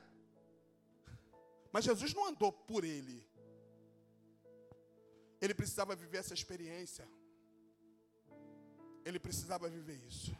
Mas 1.75 1.87
Jesus 1.87 2.15
não 2.15 2.25
andou 2.31 2.53
por 2.53 2.85
ele. 2.85 3.17
Ele 5.41 5.55
precisava 5.61 5.97
viver 6.03 6.19
essa 6.19 6.33
experiência. 6.33 7.05
Ele 9.05 9.19
precisava 9.19 9.69
viver 9.69 9.99
isso. 10.11 10.33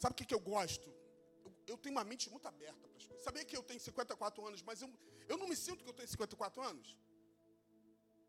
Sabe 0.00 0.14
o 0.14 0.16
que, 0.16 0.24
que 0.24 0.34
eu 0.34 0.40
gosto? 0.40 0.88
Eu, 1.44 1.52
eu 1.68 1.78
tenho 1.78 1.94
uma 1.94 2.02
mente 2.02 2.28
muito 2.28 2.48
aberta 2.48 2.88
para 2.88 2.98
as 2.98 3.06
coisas. 3.06 3.24
Sabia 3.24 3.44
que 3.44 3.56
eu 3.56 3.62
tenho 3.62 3.78
54 3.78 4.48
anos, 4.48 4.62
mas 4.62 4.82
eu, 4.82 4.90
eu 5.28 5.38
não 5.38 5.46
me 5.46 5.54
sinto 5.54 5.84
que 5.84 5.90
eu 5.90 5.94
tenho 5.94 6.08
54 6.08 6.60
anos? 6.60 6.98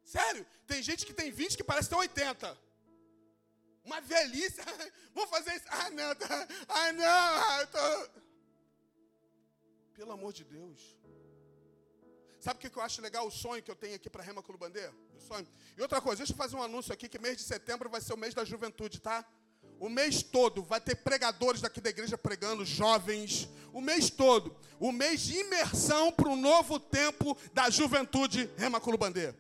Sério? 0.03 0.45
Tem 0.67 0.83
gente 0.83 1.03
que 1.03 1.15
tem 1.15 1.31
20 1.31 1.57
que 1.57 1.63
parece 1.63 1.89
ter 1.89 1.95
80. 1.95 2.55
Uma 3.83 3.99
velhice. 4.01 4.61
Vou 5.17 5.25
fazer 5.25 5.55
isso. 5.55 5.65
Ah, 5.67 5.89
não. 5.89 6.13
Tá, 6.13 6.47
ah, 6.67 6.91
não. 6.93 7.67
Tô... 7.75 8.23
Pelo 9.95 10.11
amor 10.11 10.33
de 10.33 10.43
Deus. 10.43 10.97
Sabe 12.39 12.57
o 12.57 12.69
que 12.69 12.77
eu 12.77 12.83
acho 12.83 13.01
legal? 13.01 13.25
O 13.25 13.31
sonho 13.31 13.63
que 13.63 13.71
eu 13.71 13.75
tenho 13.75 13.95
aqui 13.95 14.09
para 14.09 14.21
Rema 14.21 14.43
Clubandê? 14.43 14.87
O 15.15 15.21
sonho. 15.21 15.47
E 15.77 15.81
outra 15.81 16.01
coisa, 16.01 16.17
deixa 16.17 16.33
eu 16.33 16.37
fazer 16.37 16.55
um 16.55 16.63
anúncio 16.63 16.91
aqui 16.91 17.07
que 17.07 17.17
mês 17.17 17.37
de 17.37 17.43
setembro 17.43 17.89
vai 17.89 18.01
ser 18.01 18.13
o 18.13 18.17
mês 18.17 18.33
da 18.33 18.43
juventude, 18.43 18.99
tá? 18.99 19.25
O 19.79 19.87
mês 19.87 20.21
todo 20.21 20.61
vai 20.61 20.81
ter 20.81 20.95
pregadores 20.95 21.61
daqui 21.61 21.79
da 21.79 21.89
igreja 21.89 22.17
pregando, 22.17 22.65
jovens. 22.65 23.47
O 23.71 23.79
mês 23.79 24.09
todo. 24.09 24.55
O 24.79 24.91
mês 24.91 25.21
de 25.21 25.37
imersão 25.37 26.11
para 26.11 26.29
o 26.29 26.35
novo 26.35 26.79
tempo 26.79 27.37
da 27.53 27.69
juventude 27.69 28.49
Rema 28.57 28.79
Bandeira. 28.79 29.37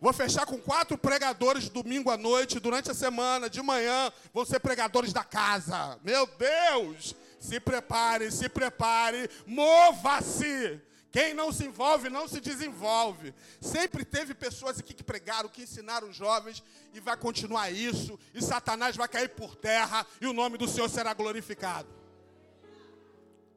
Vou 0.00 0.12
fechar 0.12 0.44
com 0.44 0.58
quatro 0.58 0.98
pregadores 0.98 1.68
domingo 1.68 2.10
à 2.10 2.16
noite, 2.16 2.58
durante 2.58 2.90
a 2.90 2.94
semana, 2.94 3.48
de 3.48 3.62
manhã, 3.62 4.12
vão 4.34 4.44
ser 4.44 4.58
pregadores 4.58 5.12
da 5.12 5.22
casa. 5.22 5.98
Meu 6.02 6.26
Deus! 6.26 7.14
Se 7.42 7.58
prepare, 7.58 8.30
se 8.30 8.48
prepare, 8.48 9.28
mova-se. 9.44 10.80
Quem 11.10 11.34
não 11.34 11.52
se 11.52 11.64
envolve, 11.64 12.08
não 12.08 12.28
se 12.28 12.40
desenvolve. 12.40 13.34
Sempre 13.60 14.04
teve 14.04 14.32
pessoas 14.32 14.78
aqui 14.78 14.94
que 14.94 15.02
pregaram, 15.02 15.48
que 15.48 15.62
ensinaram 15.62 16.08
os 16.08 16.14
jovens, 16.14 16.62
e 16.94 17.00
vai 17.00 17.16
continuar 17.16 17.68
isso, 17.72 18.16
e 18.32 18.40
Satanás 18.40 18.96
vai 18.96 19.08
cair 19.08 19.30
por 19.30 19.56
terra, 19.56 20.06
e 20.20 20.26
o 20.26 20.32
nome 20.32 20.56
do 20.56 20.68
Senhor 20.68 20.88
será 20.88 21.12
glorificado. 21.12 21.88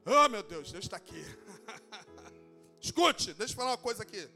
Oh, 0.04 0.28
meu 0.30 0.42
Deus, 0.42 0.72
Deus 0.72 0.86
está 0.86 0.98
aqui. 0.98 1.24
Escute, 2.82 3.36
deixa 3.36 3.54
eu 3.54 3.58
falar 3.58 3.70
uma 3.70 3.78
coisa 3.78 4.02
aqui. 4.02 4.28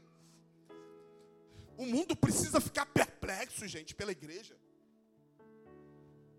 O 1.76 1.84
mundo 1.84 2.14
precisa 2.14 2.60
ficar 2.60 2.86
perplexo, 2.86 3.66
gente, 3.66 3.96
pela 3.96 4.12
igreja. 4.12 4.56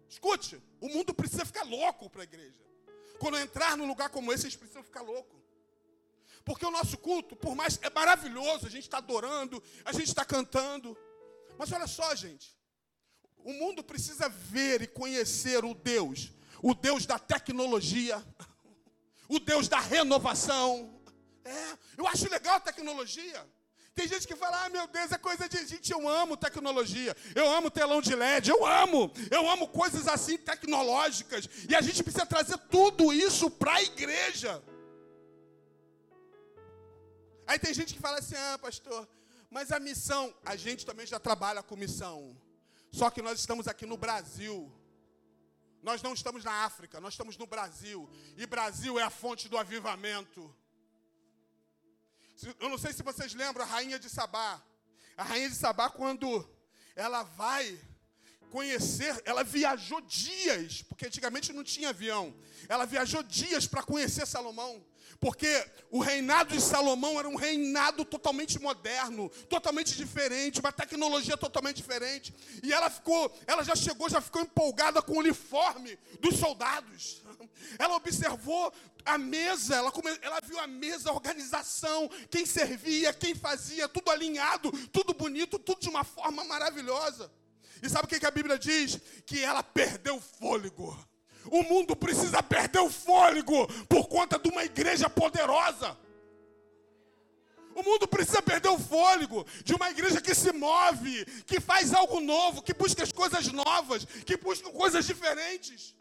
Escute, 0.08 0.64
o 0.80 0.88
mundo 0.88 1.14
precisa 1.14 1.46
ficar 1.46 1.64
louco 1.64 2.10
para 2.10 2.22
a 2.22 2.24
igreja. 2.24 2.71
Quando 3.22 3.38
entrar 3.38 3.78
num 3.78 3.86
lugar 3.86 4.10
como 4.10 4.34
esse, 4.34 4.46
eles 4.46 4.56
precisam 4.56 4.82
ficar 4.82 5.02
loucos. 5.02 5.40
Porque 6.44 6.66
o 6.66 6.72
nosso 6.72 6.98
culto, 6.98 7.36
por 7.36 7.56
mais 7.56 7.78
é 7.84 7.90
maravilhoso, 7.92 8.66
a 8.66 8.70
gente 8.70 8.86
está 8.86 8.98
adorando, 8.98 9.62
a 9.86 9.94
gente 9.94 10.08
está 10.08 10.26
cantando. 10.26 10.98
Mas 11.56 11.72
olha 11.72 11.86
só, 11.86 12.16
gente. 12.16 12.58
O 13.38 13.54
mundo 13.54 13.84
precisa 13.84 14.28
ver 14.28 14.82
e 14.82 14.88
conhecer 14.88 15.64
o 15.64 15.76
Deus, 15.76 16.32
o 16.64 16.74
Deus 16.74 17.06
da 17.06 17.20
tecnologia, 17.20 18.26
o 19.30 19.38
Deus 19.40 19.68
da 19.68 19.80
renovação. 19.80 21.00
É, 21.46 21.78
eu 21.98 22.08
acho 22.08 22.28
legal 22.28 22.56
a 22.56 22.60
tecnologia. 22.60 23.48
Tem 23.94 24.08
gente 24.08 24.26
que 24.26 24.36
fala, 24.36 24.66
ah, 24.66 24.70
meu 24.70 24.88
Deus, 24.88 25.12
é 25.12 25.18
coisa 25.18 25.50
de 25.50 25.66
gente. 25.68 25.92
Eu 25.92 26.08
amo 26.08 26.38
tecnologia, 26.38 27.16
eu 27.36 27.50
amo 27.50 27.70
telão 27.70 28.02
de 28.02 28.16
LED, 28.16 28.50
eu 28.50 28.66
amo, 28.66 29.12
eu 29.30 29.50
amo 29.50 29.68
coisas 29.68 30.08
assim 30.08 30.38
tecnológicas. 30.38 31.50
E 31.70 31.76
a 31.76 31.82
gente 31.82 32.02
precisa 32.02 32.26
trazer 32.26 32.58
tudo 32.70 33.12
isso 33.12 33.50
para 33.52 33.74
a 33.76 33.84
igreja. 33.84 34.64
Aí 37.46 37.60
tem 37.60 37.74
gente 37.74 37.94
que 37.94 38.00
fala 38.00 38.20
assim: 38.20 38.36
ah, 38.36 38.58
pastor, 38.62 39.08
mas 39.50 39.74
a 39.74 39.80
missão, 39.80 40.34
a 40.46 40.56
gente 40.56 40.86
também 40.86 41.06
já 41.06 41.20
trabalha 41.20 41.62
com 41.62 41.76
missão. 41.76 42.36
Só 42.92 43.10
que 43.10 43.22
nós 43.22 43.40
estamos 43.40 43.68
aqui 43.68 43.86
no 43.86 43.98
Brasil. 43.98 44.72
Nós 45.84 46.02
não 46.02 46.14
estamos 46.14 46.44
na 46.44 46.64
África, 46.64 47.02
nós 47.02 47.14
estamos 47.14 47.38
no 47.38 47.46
Brasil. 47.46 48.10
E 48.38 48.46
Brasil 48.46 48.98
é 48.98 49.04
a 49.04 49.10
fonte 49.10 49.50
do 49.50 49.58
avivamento. 49.58 50.56
Eu 52.60 52.70
não 52.70 52.78
sei 52.78 52.94
se 52.94 53.04
vocês 53.04 53.34
lembram 53.34 53.64
a 53.64 53.68
rainha 53.68 54.00
de 54.00 54.10
Sabá. 54.10 54.62
A 55.18 55.24
rainha 55.24 55.50
de 55.50 55.56
Sabá, 55.56 55.90
quando 55.90 56.48
ela 56.96 57.24
vai 57.24 57.80
conhecer, 58.50 59.22
ela 59.26 59.44
viajou 59.44 60.02
dias, 60.02 60.82
porque 60.84 61.06
antigamente 61.06 61.54
não 61.54 61.64
tinha 61.64 61.90
avião. 61.90 62.36
Ela 62.68 62.86
viajou 62.86 63.24
dias 63.24 63.66
para 63.66 63.84
conhecer 63.84 64.26
Salomão. 64.28 64.86
Porque 65.20 65.66
o 65.92 66.00
reinado 66.00 66.56
de 66.56 66.62
Salomão 66.62 67.20
era 67.20 67.30
um 67.30 67.36
reinado 67.36 68.04
totalmente 68.04 68.60
moderno, 68.60 69.30
totalmente 69.48 69.96
diferente, 69.96 70.60
uma 70.60 70.72
tecnologia 70.72 71.38
totalmente 71.38 71.78
diferente. 71.78 72.34
E 72.64 72.74
ela 72.74 72.90
ficou, 72.90 73.32
ela 73.46 73.64
já 73.64 73.76
chegou, 73.76 74.10
já 74.10 74.20
ficou 74.20 74.42
empolgada 74.42 75.00
com 75.02 75.14
o 75.14 75.20
uniforme 75.20 75.98
dos 76.20 76.38
soldados. 76.38 77.21
Ela 77.78 77.96
observou 77.96 78.74
a 79.06 79.18
mesa, 79.18 79.76
ela, 79.76 79.92
ela 80.22 80.40
viu 80.42 80.60
a 80.60 80.68
mesa, 80.68 81.10
a 81.10 81.14
organização, 81.14 82.10
quem 82.30 82.46
servia, 82.46 83.14
quem 83.14 83.36
fazia, 83.36 83.88
tudo 83.88 84.12
alinhado, 84.12 84.72
tudo 84.90 85.14
bonito, 85.14 85.60
tudo 85.60 85.82
de 85.82 85.90
uma 85.90 86.04
forma 86.04 86.44
maravilhosa. 86.44 87.32
E 87.82 87.90
sabe 87.90 88.06
o 88.06 88.08
que 88.08 88.26
a 88.26 88.32
Bíblia 88.32 88.60
diz? 88.60 89.00
Que 89.26 89.44
ela 89.44 89.64
perdeu 89.64 90.18
o 90.18 90.22
fôlego. 90.22 90.98
O 91.46 91.64
mundo 91.64 91.96
precisa 91.96 92.44
perder 92.44 92.80
o 92.80 92.90
fôlego 92.90 93.68
por 93.86 94.08
conta 94.08 94.38
de 94.38 94.50
uma 94.50 94.64
igreja 94.64 95.10
poderosa. 95.10 95.98
O 97.74 97.82
mundo 97.84 98.08
precisa 98.08 98.42
perder 98.42 98.70
o 98.70 98.78
fôlego 98.78 99.46
de 99.64 99.74
uma 99.74 99.90
igreja 99.90 100.22
que 100.22 100.36
se 100.36 100.52
move, 100.52 101.26
que 101.46 101.60
faz 101.60 101.94
algo 101.94 102.20
novo, 102.20 102.62
que 102.62 102.74
busca 102.74 103.04
as 103.04 103.12
coisas 103.12 103.48
novas, 103.52 104.06
que 104.26 104.38
busca 104.38 104.70
coisas 104.70 105.06
diferentes. 105.06 105.96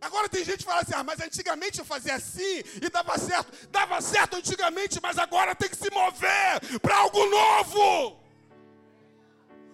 Agora 0.00 0.28
tem 0.28 0.44
gente 0.44 0.58
que 0.58 0.64
fala 0.64 0.80
assim: 0.80 0.94
ah, 0.94 1.04
mas 1.04 1.20
antigamente 1.20 1.78
eu 1.78 1.84
fazia 1.84 2.14
assim 2.14 2.62
e 2.80 2.88
dava 2.88 3.18
certo. 3.18 3.68
Dava 3.70 4.00
certo 4.00 4.36
antigamente, 4.36 4.98
mas 5.02 5.18
agora 5.18 5.54
tem 5.54 5.68
que 5.68 5.76
se 5.76 5.90
mover 5.90 6.80
para 6.80 6.96
algo 6.96 7.26
novo. 7.26 8.18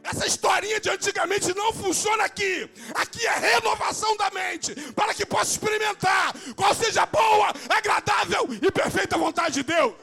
Essa 0.03 0.27
historinha 0.27 0.81
de 0.81 0.89
antigamente 0.89 1.55
não 1.55 1.73
funciona 1.73 2.25
aqui. 2.25 2.71
Aqui 2.95 3.27
é 3.27 3.39
renovação 3.39 4.17
da 4.17 4.31
mente, 4.31 4.75
para 4.93 5.12
que 5.12 5.27
possa 5.27 5.51
experimentar 5.53 6.33
qual 6.55 6.75
seja 6.75 7.03
a 7.03 7.07
boa, 7.07 7.53
agradável 7.69 8.47
e 8.55 8.71
perfeita 8.71 9.19
vontade 9.19 9.55
de 9.57 9.62
Deus. 9.65 9.95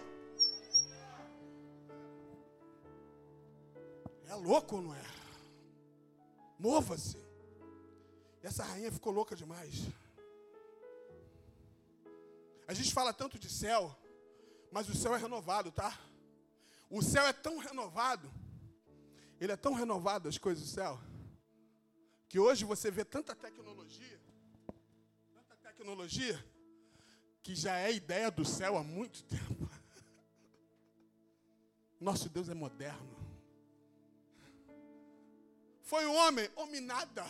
É 4.27 4.35
louco 4.35 4.77
ou 4.77 4.81
não 4.81 4.95
é? 4.95 5.03
Mova-se. 6.59 7.17
Essa 8.41 8.63
rainha 8.63 8.91
ficou 8.91 9.13
louca 9.13 9.37
demais. 9.37 9.83
A 12.73 12.75
gente 12.75 12.93
fala 12.93 13.13
tanto 13.13 13.39
de 13.39 13.49
céu, 13.49 13.81
mas 14.71 14.89
o 14.89 14.95
céu 14.95 15.15
é 15.15 15.19
renovado, 15.19 15.71
tá? 15.71 15.91
O 16.89 17.01
céu 17.01 17.25
é 17.27 17.33
tão 17.33 17.57
renovado 17.57 18.31
ele 19.43 19.51
é 19.51 19.57
tão 19.57 19.73
renovado 19.73 20.29
as 20.29 20.37
coisas 20.37 20.63
do 20.63 20.69
céu, 20.69 20.97
que 22.29 22.39
hoje 22.39 22.63
você 22.63 22.89
vê 22.89 23.03
tanta 23.03 23.35
tecnologia, 23.35 24.17
tanta 25.33 25.55
tecnologia, 25.57 26.41
que 27.41 27.53
já 27.53 27.77
é 27.77 27.91
ideia 27.91 28.31
do 28.31 28.45
céu 28.45 28.77
há 28.77 28.83
muito 28.83 29.21
tempo. 29.27 29.69
Nosso 31.99 32.29
Deus 32.29 32.47
é 32.47 32.53
moderno. 32.53 33.17
Foi 35.81 36.05
o 36.05 36.13
homem, 36.13 36.49
homem 36.55 36.79
nada. 36.79 37.25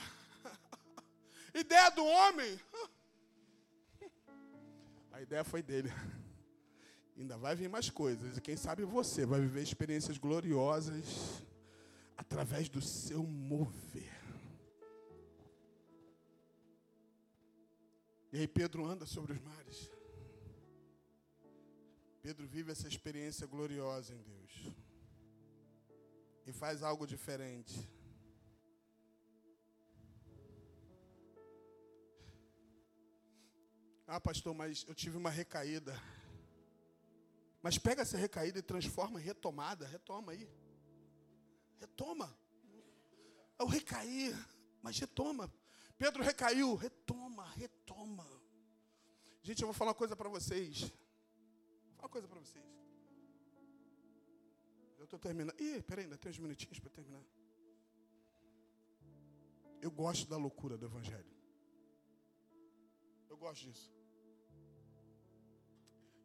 ideia 1.54 1.90
do 1.90 2.06
homem. 2.06 2.60
Ideia 5.24 5.44
foi 5.46 5.64
dele. 5.64 5.90
Ainda 7.16 7.38
vai 7.38 7.56
vir 7.56 7.70
mais 7.70 7.90
coisas. 7.90 8.38
E 8.38 8.42
quem 8.42 8.58
sabe 8.58 8.84
você 8.84 9.26
vai 9.26 9.40
viver 9.40 9.62
experiências 9.62 10.18
gloriosas 10.18 11.42
através 12.18 12.68
do 12.68 12.82
seu 12.82 13.24
mover. 13.24 14.12
E 18.34 18.40
aí 18.40 18.48
Pedro 18.48 18.86
anda 18.86 19.06
sobre 19.06 19.32
os 19.32 19.40
mares. 19.40 19.90
Pedro 22.22 22.46
vive 22.46 22.72
essa 22.72 22.88
experiência 22.88 23.48
gloriosa 23.48 24.14
em 24.14 24.22
Deus. 24.22 24.76
E 26.46 26.52
faz 26.52 26.84
algo 26.84 27.08
diferente. 27.08 27.90
Ah, 34.06 34.20
pastor, 34.20 34.54
mas 34.54 34.86
eu 34.88 34.94
tive 34.94 35.18
uma 35.18 35.30
recaída. 35.30 35.94
Mas 37.62 37.78
pega 37.78 38.02
essa 38.02 38.18
recaída 38.18 38.60
e 38.60 38.62
transforma 38.62 39.20
em 39.20 39.24
retomada. 39.24 39.88
Retoma 39.88 40.34
aí. 40.34 40.50
Retoma. 41.80 42.38
Eu 43.58 43.66
recaí, 43.66 44.36
mas 44.82 45.00
retoma. 45.00 45.52
Pedro 45.98 46.22
recaiu. 46.22 46.76
Retoma, 46.76 47.50
retoma. 47.52 48.28
Gente, 49.42 49.62
eu 49.62 49.68
vou 49.68 49.74
falar 49.74 49.92
uma 49.92 49.96
coisa 49.96 50.16
para 50.16 50.28
vocês. 50.28 50.82
Vou 50.82 51.96
falar 51.96 52.04
uma 52.04 52.10
coisa 52.10 52.28
para 52.28 52.40
vocês. 52.40 52.66
Eu 54.98 55.06
estou 55.06 55.20
terminando. 55.20 55.58
Ih, 55.60 55.82
peraí, 55.82 56.04
ainda 56.06 56.18
tem 56.18 56.30
uns 56.30 56.40
minutinhos 56.40 56.80
para 56.80 56.90
terminar. 56.90 57.24
Eu 59.82 59.92
gosto 59.92 60.30
da 60.30 60.38
loucura 60.38 60.78
do 60.78 60.86
Evangelho. 60.86 61.33
Gosto 63.44 63.64
disso. 63.68 63.92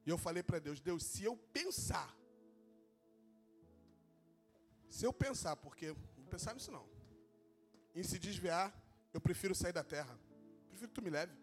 E 0.07 0.11
eu 0.11 0.19
falei 0.27 0.43
para 0.43 0.61
Deus, 0.67 0.79
Deus, 0.89 1.03
se 1.13 1.23
eu 1.25 1.35
pensar, 1.59 2.09
se 4.89 5.05
eu 5.05 5.13
pensar, 5.13 5.55
porque 5.65 5.89
não 6.17 6.29
pensar 6.35 6.55
nisso 6.55 6.71
não, 6.77 6.87
em 7.95 8.05
se 8.11 8.19
desviar, 8.27 8.67
eu 9.13 9.21
prefiro 9.21 9.55
sair 9.63 9.73
da 9.73 9.85
terra. 9.95 10.17
Prefiro 10.69 10.91
que 10.91 10.99
tu 11.01 11.03
me 11.03 11.11
leve. 11.11 11.35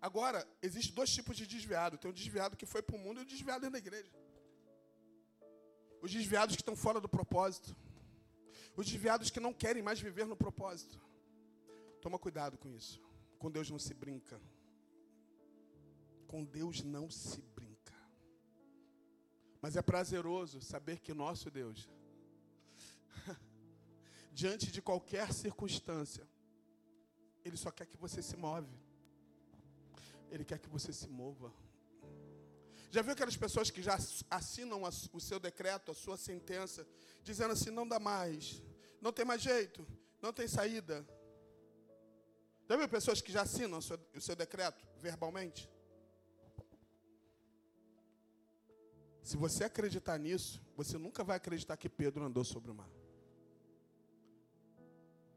Agora, 0.00 0.40
existe 0.62 0.92
dois 1.00 1.10
tipos 1.16 1.36
de 1.36 1.46
desviado. 1.46 1.98
Tem 1.98 2.10
o 2.10 2.18
desviado 2.22 2.56
que 2.56 2.66
foi 2.74 2.82
para 2.82 2.96
o 2.96 2.98
mundo 2.98 3.20
e 3.20 3.24
o 3.24 3.26
desviado 3.26 3.60
dentro 3.60 3.78
da 3.78 3.84
igreja. 3.86 4.12
Os 6.00 6.10
desviados 6.10 6.56
que 6.56 6.62
estão 6.62 6.76
fora 6.84 7.00
do 7.00 7.08
propósito. 7.08 7.76
Os 8.76 8.86
desviados 8.86 9.30
que 9.30 9.40
não 9.46 9.52
querem 9.52 9.82
mais 9.82 10.00
viver 10.00 10.26
no 10.26 10.36
propósito. 10.36 10.98
Toma 12.00 12.18
cuidado 12.18 12.56
com 12.58 12.70
isso. 12.70 13.04
Com 13.44 13.50
Deus 13.50 13.68
não 13.68 13.78
se 13.78 13.92
brinca. 13.92 14.40
Com 16.26 16.42
Deus 16.42 16.82
não 16.82 17.10
se 17.10 17.42
brinca. 17.42 17.92
Mas 19.60 19.76
é 19.76 19.82
prazeroso 19.82 20.62
saber 20.62 20.98
que 20.98 21.12
nosso 21.12 21.50
Deus, 21.50 21.90
diante 24.32 24.72
de 24.72 24.80
qualquer 24.80 25.30
circunstância, 25.34 26.26
Ele 27.44 27.58
só 27.58 27.70
quer 27.70 27.84
que 27.84 27.98
você 27.98 28.22
se 28.22 28.34
move. 28.34 28.74
Ele 30.30 30.46
quer 30.46 30.58
que 30.58 30.70
você 30.70 30.90
se 30.90 31.06
mova. 31.06 31.52
Já 32.90 33.02
viu 33.02 33.12
aquelas 33.12 33.36
pessoas 33.36 33.70
que 33.70 33.82
já 33.82 33.98
assinam 34.30 34.80
o 35.12 35.20
seu 35.20 35.38
decreto, 35.38 35.90
a 35.90 35.94
sua 35.94 36.16
sentença, 36.16 36.88
dizendo 37.22 37.52
assim: 37.52 37.68
não 37.68 37.86
dá 37.86 38.00
mais, 38.00 38.62
não 39.02 39.12
tem 39.12 39.26
mais 39.26 39.42
jeito, 39.42 39.86
não 40.22 40.32
tem 40.32 40.48
saída. 40.48 41.06
Já 42.68 42.76
viu 42.76 42.88
pessoas 42.88 43.20
que 43.20 43.30
já 43.30 43.42
assinam 43.42 43.78
o 43.78 43.82
seu, 43.82 43.98
o 44.14 44.20
seu 44.20 44.34
decreto 44.34 44.84
verbalmente? 44.98 45.68
Se 49.22 49.36
você 49.36 49.64
acreditar 49.64 50.18
nisso, 50.18 50.62
você 50.76 50.98
nunca 50.98 51.24
vai 51.24 51.36
acreditar 51.36 51.76
que 51.76 51.88
Pedro 51.88 52.24
andou 52.24 52.44
sobre 52.44 52.70
o 52.70 52.74
mar. 52.74 52.90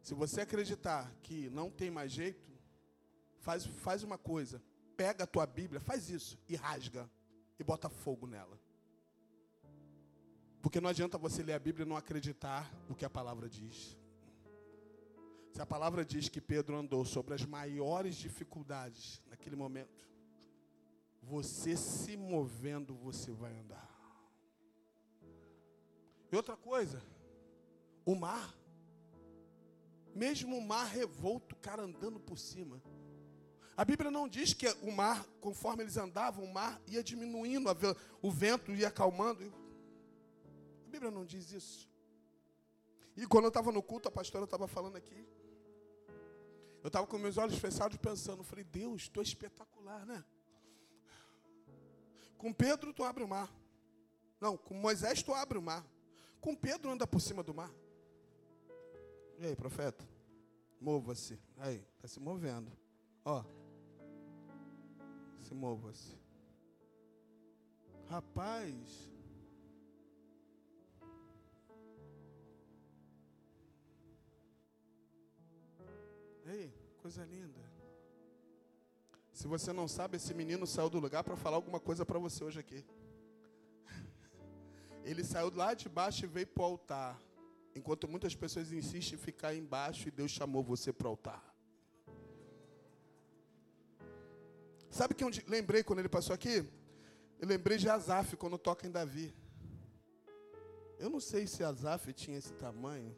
Se 0.01 0.13
você 0.13 0.41
acreditar 0.41 1.13
que 1.21 1.49
não 1.49 1.69
tem 1.69 1.91
mais 1.91 2.11
jeito, 2.11 2.51
faz, 3.39 3.65
faz 3.65 4.03
uma 4.03 4.17
coisa. 4.17 4.61
Pega 4.95 5.25
a 5.25 5.27
tua 5.27 5.45
Bíblia, 5.45 5.79
faz 5.79 6.09
isso 6.09 6.37
e 6.47 6.55
rasga 6.55 7.09
e 7.59 7.63
bota 7.63 7.89
fogo 7.89 8.25
nela. 8.25 8.59
Porque 10.61 10.81
não 10.81 10.89
adianta 10.89 11.17
você 11.17 11.43
ler 11.43 11.53
a 11.53 11.59
Bíblia 11.59 11.85
e 11.85 11.89
não 11.89 11.95
acreditar 11.95 12.73
no 12.89 12.95
que 12.95 13.05
a 13.05 13.09
palavra 13.09 13.47
diz. 13.49 13.97
Se 15.57 15.61
a 15.63 15.65
palavra 15.65 16.05
diz 16.05 16.29
que 16.29 16.39
Pedro 16.39 16.77
andou 16.77 17.03
sobre 17.03 17.33
as 17.33 17.43
maiores 17.43 18.15
dificuldades 18.15 19.19
naquele 19.25 19.55
momento, 19.55 20.07
você 21.19 21.75
se 21.75 22.15
movendo, 22.15 22.93
você 22.93 23.31
vai 23.31 23.51
andar. 23.57 23.89
E 26.31 26.35
outra 26.35 26.55
coisa, 26.55 27.01
o 28.05 28.13
mar, 28.13 28.55
mesmo 30.13 30.55
o 30.55 30.61
mar 30.61 30.85
revolto, 30.85 31.55
o 31.55 31.57
cara 31.57 31.81
andando 31.81 32.19
por 32.19 32.37
cima. 32.37 32.79
A 33.75 33.83
Bíblia 33.83 34.11
não 34.11 34.29
diz 34.29 34.53
que 34.53 34.69
o 34.83 34.91
mar, 34.91 35.25
conforme 35.41 35.81
eles 35.81 35.97
andavam, 35.97 36.45
o 36.45 36.53
mar 36.53 36.79
ia 36.85 37.01
diminuindo, 37.01 37.67
o 38.21 38.29
vento 38.29 38.71
ia 38.75 38.89
acalmando. 38.89 39.51
A 40.85 40.89
Bíblia 40.91 41.09
não 41.09 41.25
diz 41.25 41.51
isso. 41.51 41.89
E 43.15 43.25
quando 43.25 43.45
eu 43.45 43.49
estava 43.49 43.71
no 43.71 43.81
culto, 43.81 44.07
a 44.07 44.11
pastora 44.11 44.45
estava 44.45 44.67
falando 44.67 44.97
aqui. 44.97 45.25
Eu 46.87 46.89
estava 46.89 47.05
com 47.05 47.17
meus 47.17 47.37
olhos 47.37 47.59
fechados 47.59 47.97
pensando, 47.97 48.45
falei, 48.45 48.63
Deus, 48.63 49.11
é 49.13 49.21
espetacular, 49.21 50.05
né? 50.05 50.23
Com 52.37 52.53
Pedro 52.53 52.93
tu 52.93 53.03
abre 53.03 53.25
o 53.25 53.27
mar. 53.27 53.53
Não, 54.39 54.55
com 54.55 54.73
Moisés 54.73 55.21
tu 55.21 55.33
abre 55.33 55.57
o 55.57 55.61
mar. 55.61 55.85
Com 56.39 56.55
Pedro 56.55 56.89
anda 56.89 57.05
por 57.05 57.19
cima 57.19 57.43
do 57.43 57.53
mar. 57.53 57.69
E 59.37 59.47
aí, 59.47 59.53
profeta? 59.53 60.07
Mova-se. 60.79 61.37
Aí, 61.57 61.85
está 61.97 62.07
se 62.07 62.21
movendo. 62.21 62.71
Ó. 63.25 63.43
Se 65.41 65.53
mova-se. 65.53 66.17
Rapaz. 68.07 69.09
Ei, 76.47 76.73
coisa 77.01 77.25
linda. 77.25 77.59
Se 79.33 79.47
você 79.47 79.73
não 79.73 79.87
sabe, 79.87 80.15
esse 80.15 80.33
menino 80.33 80.65
saiu 80.65 80.89
do 80.89 80.99
lugar 80.99 81.23
para 81.23 81.35
falar 81.35 81.57
alguma 81.57 81.79
coisa 81.79 82.05
para 82.05 82.17
você 82.17 82.41
hoje 82.43 82.59
aqui. 82.59 82.85
Ele 85.03 85.23
saiu 85.25 85.53
lá 85.53 85.73
de 85.73 85.89
baixo 85.89 86.23
e 86.23 86.27
veio 86.27 86.47
para 86.47 86.63
o 86.63 86.65
altar. 86.65 87.21
Enquanto 87.75 88.07
muitas 88.07 88.33
pessoas 88.33 88.71
insistem 88.71 89.19
em 89.19 89.21
ficar 89.21 89.53
embaixo 89.53 90.07
e 90.07 90.11
Deus 90.11 90.31
chamou 90.31 90.63
você 90.63 90.93
para 90.93 91.07
o 91.07 91.11
altar. 91.11 91.43
Sabe 94.89 95.13
que 95.13 95.23
eu 95.23 95.29
lembrei 95.47 95.83
quando 95.83 95.99
ele 95.99 96.09
passou 96.09 96.33
aqui? 96.33 96.65
Eu 97.39 97.47
lembrei 97.47 97.77
de 97.77 97.89
Azaf 97.89 98.37
quando 98.37 98.57
toca 98.57 98.87
em 98.87 98.91
Davi. 98.91 99.35
Eu 100.97 101.09
não 101.09 101.19
sei 101.19 101.45
se 101.45 101.63
Azaf 101.63 102.11
tinha 102.13 102.37
esse 102.37 102.53
tamanho. 102.53 103.15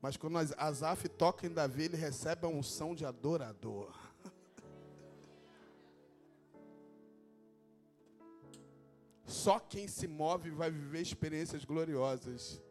Mas 0.00 0.16
quando 0.16 0.38
Azaf 0.56 1.08
toca 1.08 1.46
em 1.46 1.50
Davi, 1.50 1.84
ele 1.84 1.96
recebe 1.96 2.46
a 2.46 2.48
unção 2.48 2.94
de 2.94 3.04
adorador. 3.04 3.92
Só 9.26 9.58
quem 9.58 9.86
se 9.88 10.06
move 10.06 10.50
vai 10.50 10.70
viver 10.70 11.02
experiências 11.02 11.64
gloriosas. 11.64 12.62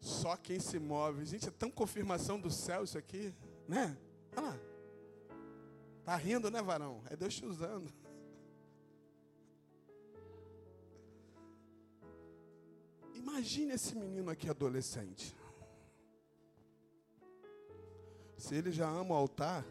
Só 0.00 0.36
quem 0.36 0.60
se 0.60 0.78
move. 0.78 1.24
Gente, 1.24 1.48
é 1.48 1.50
tão 1.50 1.70
confirmação 1.70 2.38
do 2.38 2.50
céu 2.50 2.84
isso 2.84 2.98
aqui, 2.98 3.34
né? 3.66 3.96
Olha 4.36 4.48
lá. 4.48 4.58
Tá 6.04 6.14
rindo, 6.16 6.50
né, 6.50 6.60
varão? 6.62 7.02
É 7.08 7.16
Deus 7.16 7.34
te 7.34 7.46
usando. 7.46 7.90
Imagine 13.14 13.72
esse 13.72 13.96
menino 13.96 14.30
aqui 14.30 14.50
adolescente. 14.50 15.34
Se 18.44 18.54
ele 18.54 18.70
já 18.70 18.86
ama 18.86 19.14
o 19.14 19.16
altar, 19.16 19.64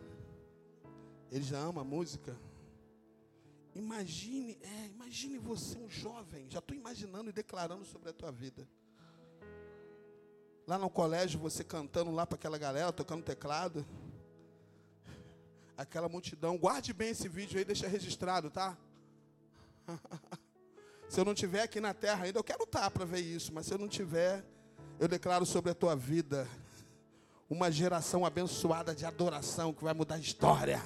ele 1.31 1.43
já 1.43 1.59
ama 1.59 1.81
a 1.81 1.83
música. 1.83 2.35
Imagine, 3.75 4.57
é, 4.63 4.87
imagine 4.87 5.37
você 5.37 5.77
um 5.77 5.87
jovem, 5.87 6.49
já 6.49 6.57
estou 6.57 6.75
imaginando 6.75 7.29
e 7.29 7.31
declarando 7.31 7.85
sobre 7.85 8.09
a 8.09 8.13
tua 8.13 8.31
vida. 8.31 8.67
Lá 10.65 10.79
no 10.79 10.89
colégio, 10.89 11.39
você 11.39 11.63
cantando 11.63 12.09
lá 12.09 12.25
para 12.25 12.33
aquela 12.33 12.57
galera, 12.57 12.91
tocando 12.91 13.23
teclado. 13.23 13.85
Aquela 15.77 16.09
multidão. 16.09 16.57
Guarde 16.57 16.93
bem 16.93 17.11
esse 17.11 17.29
vídeo 17.29 17.59
aí, 17.59 17.63
deixa 17.63 17.87
registrado, 17.87 18.49
tá? 18.49 18.75
se 21.07 21.19
eu 21.19 21.25
não 21.25 21.35
tiver 21.35 21.61
aqui 21.61 21.79
na 21.79 21.93
terra 21.93 22.25
ainda, 22.25 22.39
eu 22.39 22.43
quero 22.43 22.63
estar 22.63 22.89
para 22.89 23.05
ver 23.05 23.19
isso, 23.19 23.53
mas 23.53 23.67
se 23.67 23.73
eu 23.75 23.77
não 23.77 23.87
tiver, 23.87 24.43
eu 24.99 25.07
declaro 25.07 25.45
sobre 25.45 25.69
a 25.69 25.75
tua 25.75 25.95
vida 25.95 26.49
uma 27.49 27.71
geração 27.71 28.25
abençoada 28.25 28.95
de 28.95 29.05
adoração 29.05 29.73
que 29.73 29.83
vai 29.83 29.93
mudar 29.93 30.15
a 30.15 30.19
história. 30.19 30.81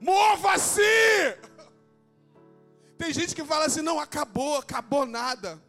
Mova-se! 0.00 0.80
Tem 2.96 3.12
gente 3.12 3.34
que 3.34 3.44
fala 3.44 3.66
assim: 3.66 3.82
não, 3.82 3.98
acabou, 3.98 4.56
acabou 4.56 5.04
nada. 5.06 5.62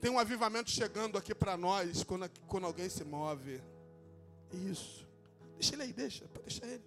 Tem 0.00 0.10
um 0.10 0.18
avivamento 0.18 0.70
chegando 0.70 1.18
aqui 1.18 1.34
para 1.34 1.56
nós 1.56 2.04
quando, 2.04 2.30
quando 2.46 2.66
alguém 2.66 2.88
se 2.88 3.04
move. 3.04 3.60
Isso. 4.52 5.06
Deixa 5.54 5.74
ele 5.74 5.82
aí, 5.82 5.92
deixa, 5.92 6.24
deixa 6.42 6.64
ele. 6.64 6.84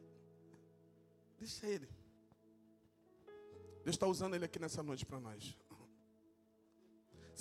Deixa 1.37 1.67
ele. 1.67 1.89
Deus 3.83 3.95
está 3.95 4.07
usando 4.07 4.35
ele 4.35 4.45
aqui 4.45 4.59
nessa 4.59 4.81
noite 4.81 5.05
para 5.05 5.19
nós. 5.19 5.57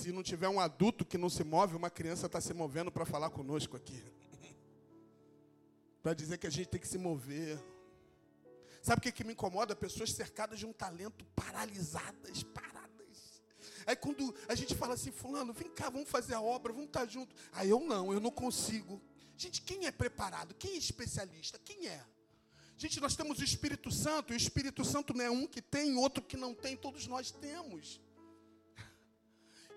Se 0.01 0.11
não 0.12 0.22
tiver 0.22 0.48
um 0.48 0.59
adulto 0.59 1.05
que 1.05 1.18
não 1.18 1.28
se 1.28 1.44
move, 1.44 1.76
uma 1.76 1.90
criança 1.90 2.24
está 2.24 2.40
se 2.40 2.55
movendo 2.55 2.90
para 2.90 3.05
falar 3.05 3.28
conosco 3.28 3.76
aqui. 3.76 4.03
para 6.03 6.14
dizer 6.14 6.38
que 6.38 6.46
a 6.46 6.51
gente 6.51 6.68
tem 6.68 6.80
que 6.80 6.88
se 6.88 6.96
mover. 6.96 7.62
Sabe 8.80 9.01
o 9.01 9.03
que, 9.03 9.12
que 9.12 9.22
me 9.22 9.34
incomoda? 9.34 9.76
Pessoas 9.76 10.11
cercadas 10.12 10.59
de 10.59 10.64
um 10.64 10.72
talento, 10.72 11.22
paralisadas, 11.36 12.42
paradas. 12.42 13.42
Aí 13.86 13.94
quando 13.94 14.34
a 14.48 14.55
gente 14.55 14.74
fala 14.74 14.94
assim, 14.94 15.12
fulano, 15.12 15.53
vem 15.53 15.68
cá, 15.68 15.90
vamos 15.90 16.09
fazer 16.09 16.32
a 16.32 16.40
obra, 16.40 16.72
vamos 16.72 16.88
estar 16.88 17.05
junto. 17.07 17.36
Aí 17.53 17.68
eu 17.68 17.80
não, 17.80 18.11
eu 18.11 18.20
não 18.20 18.30
consigo. 18.30 19.03
Gente, 19.36 19.61
quem 19.61 19.84
é 19.84 19.92
preparado? 19.92 20.55
Quem 20.55 20.76
é 20.76 20.78
especialista? 20.78 21.59
Quem 21.59 21.88
é? 21.88 22.03
Gente, 22.78 23.01
nós 23.01 23.14
temos 23.14 23.38
o 23.38 23.44
Espírito 23.44 23.92
Santo, 23.92 24.32
e 24.32 24.34
o 24.34 24.38
Espírito 24.38 24.82
Santo 24.82 25.12
não 25.12 25.24
é 25.26 25.30
um 25.30 25.46
que 25.46 25.61
tem, 25.61 25.98
outro 25.98 26.24
que 26.24 26.38
não 26.38 26.55
tem, 26.55 26.74
todos 26.74 27.07
nós 27.07 27.30
temos. 27.30 28.01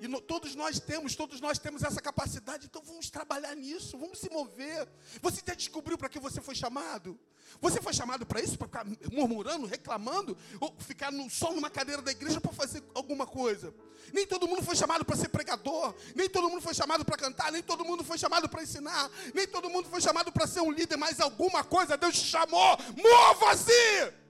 E 0.03 0.07
no, 0.09 0.19
todos 0.19 0.53
nós 0.53 0.81
temos, 0.81 1.15
todos 1.15 1.39
nós 1.39 1.57
temos 1.57 1.81
essa 1.81 2.01
capacidade, 2.01 2.65
então 2.65 2.81
vamos 2.85 3.09
trabalhar 3.09 3.55
nisso, 3.55 3.97
vamos 3.97 4.19
se 4.19 4.29
mover. 4.29 4.85
Você 5.21 5.41
já 5.47 5.53
descobriu 5.53 5.97
para 5.97 6.09
que 6.09 6.19
você 6.19 6.41
foi 6.41 6.53
chamado? 6.53 7.17
Você 7.61 7.81
foi 7.81 7.93
chamado 7.93 8.25
para 8.25 8.41
isso, 8.41 8.57
para 8.57 8.67
ficar 8.67 8.85
murmurando, 9.09 9.65
reclamando, 9.65 10.37
ou 10.59 10.75
ficar 10.77 11.09
no, 11.09 11.29
só 11.29 11.53
numa 11.53 11.69
cadeira 11.69 12.01
da 12.01 12.11
igreja 12.11 12.41
para 12.41 12.51
fazer 12.51 12.83
alguma 12.93 13.25
coisa? 13.25 13.73
Nem 14.11 14.27
todo 14.27 14.45
mundo 14.45 14.61
foi 14.61 14.75
chamado 14.75 15.05
para 15.05 15.15
ser 15.15 15.29
pregador, 15.29 15.95
nem 16.13 16.27
todo 16.27 16.49
mundo 16.49 16.61
foi 16.61 16.73
chamado 16.73 17.05
para 17.05 17.15
cantar, 17.15 17.49
nem 17.53 17.63
todo 17.63 17.85
mundo 17.85 18.03
foi 18.03 18.17
chamado 18.17 18.49
para 18.49 18.61
ensinar, 18.61 19.09
nem 19.33 19.47
todo 19.47 19.69
mundo 19.69 19.87
foi 19.87 20.01
chamado 20.01 20.33
para 20.33 20.45
ser 20.45 20.59
um 20.59 20.71
líder, 20.71 20.97
mas 20.97 21.21
alguma 21.21 21.63
coisa 21.63 21.95
Deus 21.95 22.19
te 22.19 22.25
chamou. 22.25 22.77
Mova-se! 23.01 24.22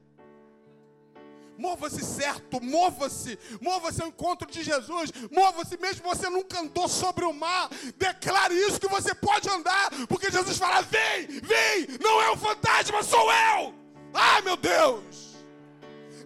Mova-se 1.64 2.04
certo, 2.04 2.62
mova-se, 2.62 3.40
mova-se 3.62 4.02
ao 4.02 4.10
encontro 4.10 4.52
de 4.52 4.62
Jesus, 4.62 5.14
mova-se 5.32 5.78
mesmo 5.78 6.04
você 6.04 6.30
nunca 6.30 6.60
andou 6.60 6.90
sobre 6.90 7.24
o 7.24 7.32
mar, 7.32 7.70
declare 7.96 8.54
isso 8.54 8.82
que 8.82 8.88
você 8.90 9.16
pode 9.16 9.50
andar, 9.50 9.90
porque 10.10 10.30
Jesus 10.30 10.58
fala: 10.58 10.82
vem, 10.82 11.26
vem, 11.26 11.88
não 12.02 12.22
é 12.22 12.32
um 12.34 12.36
fantasma, 12.36 13.02
sou 13.02 13.32
eu. 13.32 13.74
Ai 14.14 14.42
meu 14.42 14.58
Deus, 14.58 15.38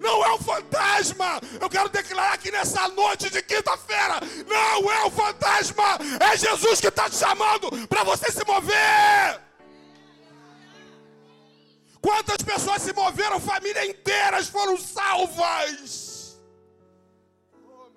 não 0.01 0.25
é 0.25 0.33
um 0.33 0.39
fantasma, 0.39 1.39
eu 1.61 1.69
quero 1.69 1.89
declarar 1.89 2.33
aqui 2.33 2.49
nessa 2.49 2.87
noite 2.87 3.29
de 3.29 3.43
quinta-feira: 3.43 4.19
não 4.47 4.91
é 4.91 5.05
um 5.05 5.11
fantasma, 5.11 5.99
é 6.19 6.35
Jesus 6.35 6.81
que 6.81 6.87
está 6.87 7.07
te 7.11 7.15
chamando 7.15 7.87
para 7.87 8.03
você 8.03 8.31
se 8.31 8.43
mover. 8.43 9.46
Quantas 12.01 12.37
pessoas 12.37 12.81
se 12.81 12.93
moveram, 12.93 13.39
família 13.39 13.85
inteiras 13.85 14.47
foram 14.47 14.77
salvas. 14.77 16.39
Oh. 17.53 17.89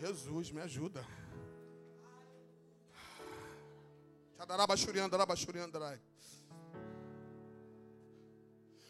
Jesus, 0.00 0.50
me 0.50 0.60
ajuda. 0.60 1.06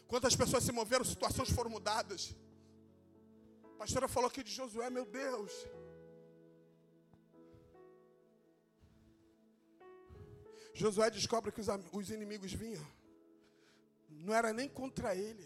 Quantas 0.07 0.35
pessoas 0.35 0.63
se 0.63 0.71
moveram, 0.71 1.03
situações 1.03 1.49
foram 1.49 1.69
mudadas. 1.69 2.35
A 3.75 3.77
pastora 3.77 4.07
falou 4.07 4.29
aqui 4.29 4.43
de 4.43 4.51
Josué, 4.51 4.89
meu 4.89 5.05
Deus. 5.05 5.51
Josué 10.77 11.09
descobre 11.09 11.51
que 11.51 11.59
os, 11.59 11.67
os 11.91 12.11
inimigos 12.11 12.53
vinham. 12.53 12.85
Não 14.09 14.33
era 14.33 14.53
nem 14.53 14.69
contra 14.69 15.15
ele. 15.15 15.43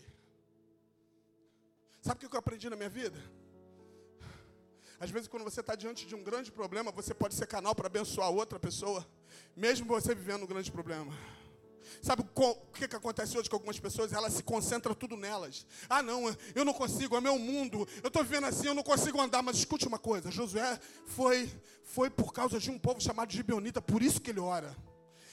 Sabe 2.02 2.26
o 2.26 2.30
que 2.30 2.36
eu 2.36 2.40
aprendi 2.40 2.70
na 2.70 2.76
minha 2.76 2.90
vida? 2.90 3.18
Às 5.00 5.10
vezes, 5.10 5.28
quando 5.30 5.44
você 5.44 5.62
está 5.62 5.74
diante 5.74 6.06
de 6.06 6.14
um 6.14 6.24
grande 6.24 6.52
problema, 6.52 6.92
você 6.92 7.14
pode 7.14 7.34
ser 7.34 7.48
canal 7.48 7.74
para 7.74 7.88
abençoar 7.88 8.30
outra 8.30 8.60
pessoa, 8.60 9.08
mesmo 9.56 9.88
você 9.88 10.14
vivendo 10.14 10.44
um 10.44 10.48
grande 10.48 10.70
problema. 10.70 11.12
Sabe 12.02 12.24
o 12.36 12.56
que, 12.74 12.88
que 12.88 12.96
acontece 12.96 13.38
hoje 13.38 13.50
com 13.50 13.56
algumas 13.56 13.80
pessoas? 13.80 14.14
Elas 14.14 14.34
se 14.34 14.44
concentram 14.44 14.94
tudo 14.94 15.16
nelas. 15.16 15.66
Ah, 15.90 16.04
não, 16.04 16.36
eu 16.54 16.66
não 16.66 16.74
consigo, 16.74 17.16
é 17.16 17.22
meu 17.22 17.40
mundo. 17.40 17.88
Eu 18.04 18.10
estou 18.10 18.24
vivendo 18.24 18.46
assim, 18.46 18.68
eu 18.68 18.76
não 18.76 18.84
consigo 18.84 19.20
andar. 19.20 19.42
Mas 19.42 19.58
escute 19.58 19.88
uma 19.88 19.98
coisa: 19.98 20.30
Josué 20.30 20.80
foi, 21.06 21.50
foi 21.84 22.10
por 22.10 22.34
causa 22.34 22.60
de 22.60 22.70
um 22.70 22.78
povo 22.78 23.02
chamado 23.02 23.32
Gibeonita, 23.32 23.82
por 23.82 24.04
isso 24.04 24.22
que 24.22 24.30
ele 24.30 24.40
ora. 24.40 24.76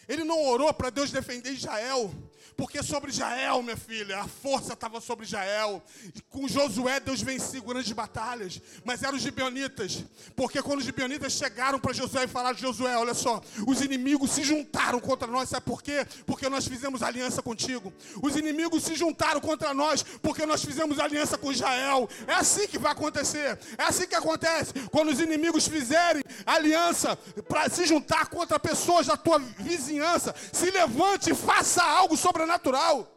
Ele 0.09 0.25
não 0.25 0.43
orou 0.47 0.73
para 0.73 0.91
Deus 0.91 1.11
defender 1.11 1.53
Israel, 1.53 2.13
porque 2.57 2.83
sobre 2.83 3.11
Israel, 3.11 3.63
minha 3.63 3.77
filha, 3.77 4.19
a 4.19 4.27
força 4.27 4.73
estava 4.73 5.01
sobre 5.01 5.25
Israel. 5.25 5.83
Com 6.29 6.49
Josué, 6.49 6.99
Deus 6.99 7.21
vencia 7.21 7.61
grandes 7.61 7.93
batalhas, 7.93 8.61
mas 8.85 9.03
eram 9.03 9.17
os 9.17 9.23
gibeonitas, 9.23 10.05
porque 10.35 10.61
quando 10.63 10.81
os 10.81 10.85
gibeonitas 10.85 11.35
chegaram 11.35 11.79
para 11.79 11.93
Josué 11.93 12.25
e 12.25 12.29
falaram: 12.29 12.59
Josué, 12.59 12.97
olha 12.97 13.15
só, 13.15 13.41
os 13.67 13.81
inimigos 13.81 14.31
se 14.31 14.43
juntaram 14.43 14.99
contra 14.99 15.29
nós, 15.29 15.51
sabe 15.51 15.67
por 15.67 15.83
quê? 15.83 16.07
Porque 16.27 16.49
nós 16.49 16.67
fizemos 16.67 17.03
aliança 17.03 17.43
contigo. 17.43 17.93
Os 18.23 18.35
inimigos 18.35 18.83
se 18.83 18.95
juntaram 18.97 19.41
contra 19.41 19.75
nós, 19.75 20.03
porque 20.23 20.45
nós 20.47 20.65
fizemos 20.65 20.99
aliança 20.99 21.37
com 21.37 21.53
Israel. 21.53 22.09
É 22.27 22.33
assim 22.33 22.67
que 22.67 22.79
vai 22.79 22.93
acontecer, 22.93 23.59
é 23.77 23.83
assim 23.85 24.07
que 24.07 24.15
acontece. 24.15 24.73
Quando 24.91 25.11
os 25.11 25.21
inimigos 25.21 25.69
fizerem 25.69 26.25
aliança 26.45 27.15
para 27.49 27.69
se 27.69 27.87
juntar 27.87 28.29
contra 28.29 28.59
pessoas 28.59 29.07
da 29.07 29.17
tua 29.17 29.39
vizinhança, 29.39 29.98
vizinhança, 29.99 30.35
se 30.53 30.71
levante 30.71 31.31
e 31.31 31.35
faça 31.35 31.83
algo 31.83 32.17
sobrenatural. 32.17 33.15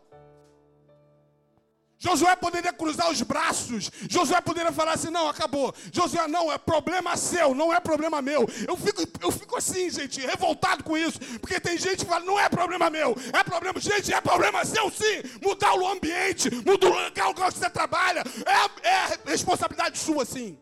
Josué 1.98 2.36
poderia 2.36 2.74
cruzar 2.74 3.12
os 3.12 3.22
braços. 3.22 3.92
Josué 4.10 4.42
poderia 4.42 4.72
falar 4.72 4.94
assim: 4.94 5.12
não, 5.12 5.30
acabou. 5.30 5.72
Josué, 5.92 6.28
não, 6.28 6.52
é 6.52 6.58
problema 6.58 7.16
seu, 7.16 7.54
não 7.54 7.72
é 7.72 7.80
problema 7.80 8.24
meu. 8.24 8.50
Eu 8.68 8.76
fico, 8.76 9.04
eu 9.22 9.32
fico 9.32 9.56
assim, 9.56 9.88
gente, 9.88 10.20
revoltado 10.20 10.84
com 10.84 10.98
isso. 10.98 11.20
Porque 11.40 11.60
tem 11.60 11.78
gente 11.78 11.98
que 11.98 12.06
fala: 12.06 12.26
não 12.26 12.40
é 12.40 12.50
problema 12.50 12.90
meu, 12.90 13.16
é 13.32 13.44
problema. 13.44 13.80
Gente, 13.80 14.12
é 14.12 14.20
problema 14.20 14.66
seu 14.66 14.90
sim. 14.90 15.22
Mudar 15.44 15.76
o 15.76 15.88
ambiente, 15.88 16.50
mudar 16.66 16.90
o 16.90 17.30
local 17.30 17.52
que 17.52 17.60
você 17.60 17.70
trabalha. 17.70 18.24
É, 18.82 18.88
é 18.88 19.20
responsabilidade 19.28 20.00
sua, 20.00 20.26
sim. 20.26 20.58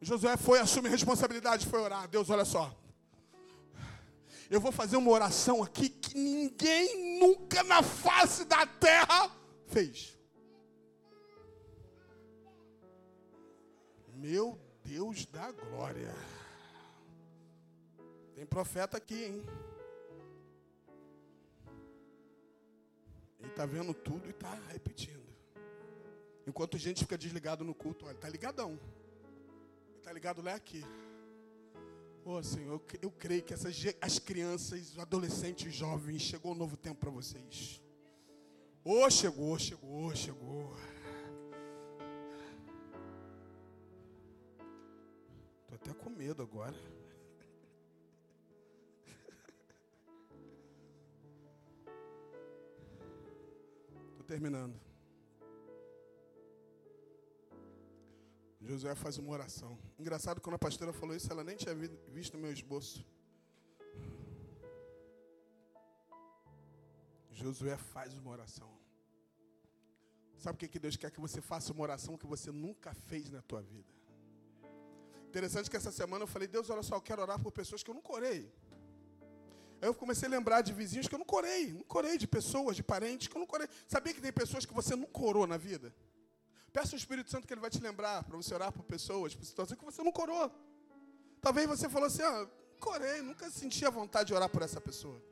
Josué 0.00 0.36
foi 0.36 0.60
assumir 0.60 0.90
responsabilidade, 0.90 1.66
foi 1.66 1.80
orar. 1.80 2.06
Deus, 2.06 2.30
olha 2.30 2.44
só 2.44 2.72
eu 4.50 4.60
vou 4.60 4.72
fazer 4.72 4.96
uma 4.96 5.10
oração 5.10 5.62
aqui 5.62 5.88
que 5.88 6.16
ninguém 6.16 7.18
nunca 7.20 7.62
na 7.62 7.82
face 7.82 8.44
da 8.44 8.66
terra 8.66 9.30
fez. 9.66 10.16
Meu 14.14 14.58
Deus 14.82 15.26
da 15.26 15.52
glória. 15.52 16.14
Tem 18.34 18.46
profeta 18.46 18.96
aqui, 18.96 19.24
hein? 19.24 19.46
Ele 23.38 23.48
está 23.48 23.66
vendo 23.66 23.92
tudo 23.92 24.26
e 24.26 24.30
está 24.30 24.54
repetindo. 24.72 25.28
Enquanto 26.46 26.76
a 26.76 26.80
gente 26.80 27.00
fica 27.00 27.18
desligado 27.18 27.62
no 27.62 27.74
culto, 27.74 28.06
olha, 28.06 28.14
está 28.14 28.28
ligadão. 28.28 28.78
Está 29.98 30.12
ligado 30.12 30.40
lá 30.40 30.54
aqui. 30.54 30.82
Oh, 32.30 32.42
Senhor, 32.42 32.78
eu, 33.00 33.10
creio 33.10 33.42
que 33.42 33.54
essas, 33.54 33.74
as 34.02 34.18
crianças, 34.18 34.90
os 34.90 34.98
adolescentes, 34.98 35.66
os 35.66 35.74
jovens, 35.74 36.20
chegou 36.20 36.52
um 36.52 36.54
novo 36.54 36.76
tempo 36.76 37.00
para 37.00 37.08
vocês. 37.08 37.82
Oh, 38.84 39.08
chegou, 39.08 39.58
chegou, 39.58 40.14
chegou. 40.14 40.76
Estou 45.62 45.76
até 45.76 45.94
com 45.94 46.10
medo 46.10 46.42
agora. 46.42 46.76
Estou 54.12 54.26
terminando. 54.26 54.87
Josué 58.60 58.94
faz 58.94 59.18
uma 59.18 59.30
oração. 59.30 59.78
Engraçado, 59.98 60.40
quando 60.40 60.54
a 60.54 60.58
pastora 60.58 60.92
falou 60.92 61.14
isso, 61.14 61.30
ela 61.30 61.44
nem 61.44 61.56
tinha 61.56 61.74
visto 62.08 62.36
meu 62.36 62.52
esboço. 62.52 63.06
Josué 67.30 67.76
faz 67.76 68.16
uma 68.18 68.30
oração. 68.30 68.68
Sabe 70.38 70.56
o 70.56 70.58
que, 70.58 70.68
que 70.68 70.78
Deus 70.78 70.96
quer 70.96 71.10
que 71.10 71.20
você 71.20 71.40
faça 71.40 71.72
uma 71.72 71.82
oração 71.82 72.16
que 72.16 72.26
você 72.26 72.50
nunca 72.50 72.94
fez 72.94 73.30
na 73.30 73.42
tua 73.42 73.62
vida? 73.62 73.92
Interessante 75.28 75.70
que 75.70 75.76
essa 75.76 75.92
semana 75.92 76.24
eu 76.24 76.28
falei, 76.28 76.48
Deus, 76.48 76.70
olha 76.70 76.82
só, 76.82 76.96
eu 76.96 77.00
quero 77.00 77.22
orar 77.22 77.40
por 77.40 77.52
pessoas 77.52 77.82
que 77.82 77.90
eu 77.90 77.94
nunca 77.94 78.12
orei. 78.12 78.50
Aí 79.80 79.88
eu 79.88 79.94
comecei 79.94 80.26
a 80.26 80.30
lembrar 80.30 80.62
de 80.62 80.72
vizinhos 80.72 81.06
que 81.06 81.14
eu 81.14 81.18
não 81.18 81.26
corei, 81.26 81.72
não 81.72 81.84
corei, 81.84 82.18
de 82.18 82.26
pessoas, 82.26 82.74
de 82.74 82.82
parentes 82.82 83.28
que 83.28 83.36
eu 83.36 83.40
não 83.40 83.46
corei. 83.46 83.68
Sabia 83.86 84.12
que 84.12 84.20
tem 84.20 84.32
pessoas 84.32 84.66
que 84.66 84.74
você 84.74 84.96
nunca 84.96 85.20
orou 85.20 85.46
na 85.46 85.56
vida? 85.56 85.94
Peça 86.72 86.94
ao 86.94 86.98
Espírito 86.98 87.30
Santo 87.30 87.46
que 87.46 87.54
ele 87.54 87.60
vai 87.60 87.70
te 87.70 87.80
lembrar 87.80 88.24
para 88.24 88.36
você 88.36 88.54
orar 88.54 88.72
por 88.72 88.84
pessoas, 88.84 89.34
por 89.34 89.44
situações 89.44 89.78
que 89.78 89.84
você 89.84 90.02
não 90.02 90.12
corou. 90.12 90.50
Talvez 91.40 91.66
você 91.66 91.88
falou 91.88 92.06
assim, 92.06 92.22
ah, 92.22 92.48
corei, 92.80 93.22
nunca 93.22 93.50
senti 93.50 93.84
a 93.84 93.90
vontade 93.90 94.28
de 94.28 94.34
orar 94.34 94.48
por 94.48 94.62
essa 94.62 94.80
pessoa. 94.80 95.22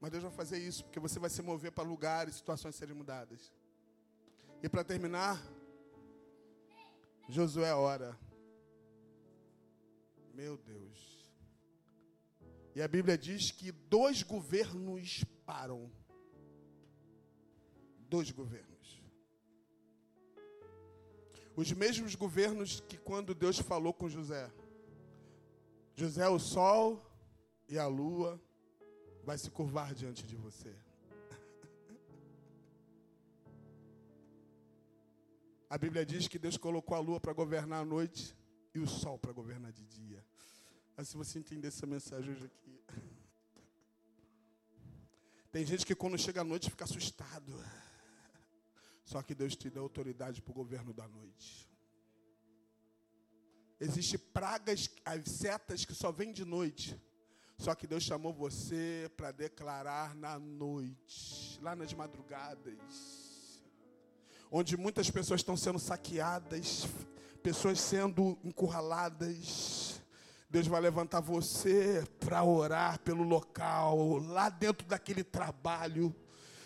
Mas 0.00 0.10
Deus 0.10 0.22
vai 0.22 0.32
fazer 0.32 0.58
isso, 0.58 0.84
porque 0.84 0.98
você 0.98 1.18
vai 1.18 1.30
se 1.30 1.42
mover 1.42 1.72
para 1.72 1.84
lugares, 1.88 2.36
situações 2.36 2.74
serem 2.74 2.94
mudadas. 2.94 3.52
E 4.62 4.68
para 4.68 4.84
terminar, 4.84 5.40
Josué 7.28 7.72
ora. 7.74 8.18
Meu 10.34 10.56
Deus. 10.56 11.30
E 12.74 12.82
a 12.82 12.88
Bíblia 12.88 13.18
diz 13.18 13.50
que 13.50 13.70
dois 13.72 14.22
governos 14.22 15.24
param. 15.44 15.90
Dois 18.08 18.30
governos. 18.30 18.69
Os 21.60 21.70
mesmos 21.72 22.14
governos 22.14 22.80
que 22.88 22.96
quando 22.96 23.34
Deus 23.34 23.58
falou 23.58 23.92
com 23.92 24.08
José. 24.08 24.50
José, 25.94 26.26
o 26.26 26.38
sol 26.38 27.04
e 27.68 27.78
a 27.78 27.86
lua 27.86 28.40
vai 29.22 29.36
se 29.36 29.50
curvar 29.50 29.92
diante 29.92 30.24
de 30.24 30.36
você. 30.36 30.74
A 35.68 35.76
Bíblia 35.76 36.06
diz 36.06 36.28
que 36.28 36.38
Deus 36.38 36.56
colocou 36.56 36.96
a 36.96 37.00
lua 37.00 37.20
para 37.20 37.34
governar 37.34 37.82
a 37.82 37.84
noite 37.84 38.34
e 38.74 38.78
o 38.78 38.86
sol 38.86 39.18
para 39.18 39.30
governar 39.30 39.70
de 39.70 39.84
dia. 39.84 40.24
Mas 40.96 41.08
se 41.08 41.16
você 41.18 41.38
entender 41.38 41.68
essa 41.68 41.86
mensagem 41.86 42.32
hoje 42.32 42.46
aqui. 42.46 42.80
Tem 45.52 45.66
gente 45.66 45.84
que 45.84 45.94
quando 45.94 46.16
chega 46.16 46.40
a 46.40 46.44
noite 46.44 46.70
fica 46.70 46.84
assustado. 46.84 47.52
Só 49.04 49.22
que 49.22 49.34
Deus 49.34 49.56
te 49.56 49.70
dá 49.70 49.80
autoridade 49.80 50.40
para 50.40 50.52
o 50.52 50.54
governo 50.54 50.92
da 50.92 51.08
noite. 51.08 51.68
Existem 53.80 54.18
pragas, 54.18 54.90
as 55.04 55.24
setas 55.30 55.84
que 55.84 55.94
só 55.94 56.12
vêm 56.12 56.32
de 56.32 56.44
noite. 56.44 57.00
Só 57.60 57.74
que 57.74 57.86
Deus 57.86 58.02
chamou 58.02 58.32
você 58.32 59.10
para 59.16 59.32
declarar 59.32 60.14
na 60.14 60.38
noite, 60.38 61.58
lá 61.60 61.76
nas 61.76 61.92
madrugadas, 61.92 63.62
onde 64.50 64.78
muitas 64.78 65.10
pessoas 65.10 65.40
estão 65.40 65.58
sendo 65.58 65.78
saqueadas, 65.78 66.86
pessoas 67.42 67.78
sendo 67.78 68.38
encurraladas. 68.42 70.00
Deus 70.48 70.66
vai 70.66 70.80
levantar 70.80 71.20
você 71.20 72.02
para 72.18 72.42
orar 72.42 72.98
pelo 73.00 73.22
local, 73.22 74.16
lá 74.16 74.48
dentro 74.48 74.86
daquele 74.86 75.22
trabalho. 75.22 76.14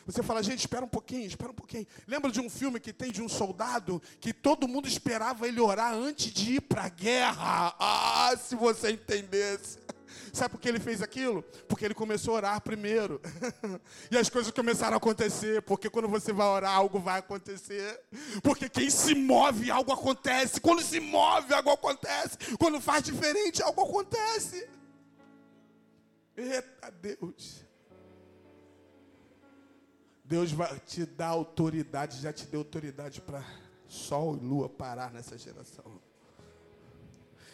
Você 0.07 0.23
fala, 0.23 0.43
gente, 0.43 0.61
espera 0.61 0.85
um 0.85 0.89
pouquinho, 0.89 1.27
espera 1.27 1.51
um 1.51 1.55
pouquinho. 1.55 1.87
Lembra 2.07 2.31
de 2.31 2.41
um 2.41 2.51
filme 2.51 2.79
que 2.79 2.93
tem 2.93 3.11
de 3.11 3.23
um 3.23 3.29
soldado 3.29 4.03
que 4.21 4.33
todo 4.33 4.69
mundo 4.69 4.87
esperava 4.87 5.49
ele 5.49 5.61
orar 5.61 5.95
antes 5.95 6.33
de 6.33 6.57
ir 6.57 6.61
para 6.61 6.85
a 6.85 6.89
guerra? 6.89 7.75
Ah, 7.79 8.35
se 8.37 8.55
você 8.55 8.91
entendesse. 8.91 9.79
Sabe 10.33 10.51
por 10.51 10.61
que 10.61 10.69
ele 10.69 10.81
fez 10.81 11.01
aquilo? 11.01 11.43
Porque 11.69 11.85
ele 11.85 11.95
começou 11.95 12.35
a 12.35 12.37
orar 12.39 12.61
primeiro. 12.61 13.21
e 14.11 14.19
as 14.19 14.29
coisas 14.29 14.51
começaram 14.53 14.95
a 14.95 14.97
acontecer. 14.97 15.63
Porque 15.63 15.89
quando 15.89 16.09
você 16.09 16.33
vai 16.33 16.47
orar, 16.47 16.75
algo 16.75 16.99
vai 16.99 17.21
acontecer. 17.21 18.01
Porque 18.43 18.69
quem 18.69 18.91
se 18.91 19.15
move, 19.15 19.71
algo 19.71 19.93
acontece. 19.93 20.61
Quando 20.61 20.83
se 20.83 20.99
move, 20.99 21.55
algo 21.55 21.71
acontece. 21.71 22.37
Quando 22.59 22.81
faz 22.81 23.05
diferente, 23.05 23.63
algo 23.63 23.83
acontece. 23.83 24.69
Eita 26.37 26.91
Deus. 26.91 27.64
Deus 30.25 30.51
vai 30.53 30.81
te 30.81 31.05
dar 31.05 31.29
autoridade, 31.29 32.23
já 32.23 32.33
te 32.33 32.47
deu 32.47 32.61
autoridade 32.61 33.21
para 33.21 33.45
sol 33.87 34.37
e 34.37 34.41
lua 34.41 34.71
parar 34.71 35.13
nessa 35.13 35.37
geração. 35.37 36.01